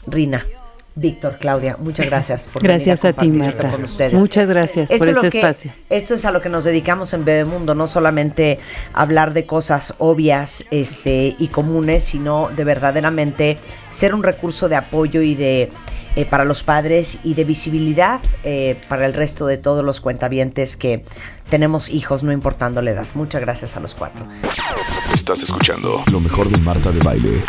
Rina. 0.08 0.46
Víctor, 0.98 1.38
Claudia, 1.38 1.76
muchas 1.78 2.06
gracias 2.06 2.48
por 2.48 2.64
gracias 2.64 3.04
a, 3.04 3.12
ti, 3.12 3.28
Marta. 3.28 3.70
Con 3.70 3.84
ustedes. 3.84 4.14
Muchas 4.14 4.48
gracias 4.48 4.90
por 4.90 5.10
este 5.10 5.28
espacio. 5.28 5.74
Esto 5.90 6.14
es 6.14 6.24
a 6.24 6.32
lo 6.32 6.40
que 6.40 6.48
nos 6.48 6.64
dedicamos 6.64 7.14
en 7.14 7.26
Bebemundo, 7.26 7.76
no 7.76 7.86
solamente 7.86 8.60
hablar 8.94 9.34
de 9.34 9.46
cosas 9.46 9.94
obvias 9.98 10.64
este, 10.72 11.36
y 11.38 11.50
comunes, 11.50 12.02
sino 12.06 12.48
de 12.56 12.64
verdaderamente 12.64 13.58
ser 13.90 14.16
un 14.16 14.24
recurso 14.24 14.70
de 14.70 14.78
apoyo 14.78 15.22
y 15.22 15.36
de 15.36 15.70
eh, 16.16 16.26
para 16.26 16.46
los 16.46 16.64
padres 16.64 17.18
y 17.24 17.34
de 17.34 17.44
visibilidad 17.44 18.22
eh, 18.44 18.80
para 18.88 19.06
el 19.06 19.14
resto 19.14 19.46
de 19.46 19.58
todos 19.58 19.84
los 19.84 20.02
cuentavientes 20.02 20.78
que 20.78 21.04
tenemos 21.50 21.90
hijos, 21.90 22.24
no 22.24 22.32
importando 22.32 22.82
la 22.82 22.92
edad. 22.92 23.08
Muchas 23.14 23.42
gracias 23.42 23.76
a 23.76 23.80
los 23.80 23.96
cuatro. 23.96 24.26
Estás 25.14 25.44
escuchando 25.44 26.04
lo 26.12 26.20
mejor 26.20 26.50
de 26.50 26.58
Marta 26.58 26.92
de 26.92 27.00
Baile. 27.00 27.44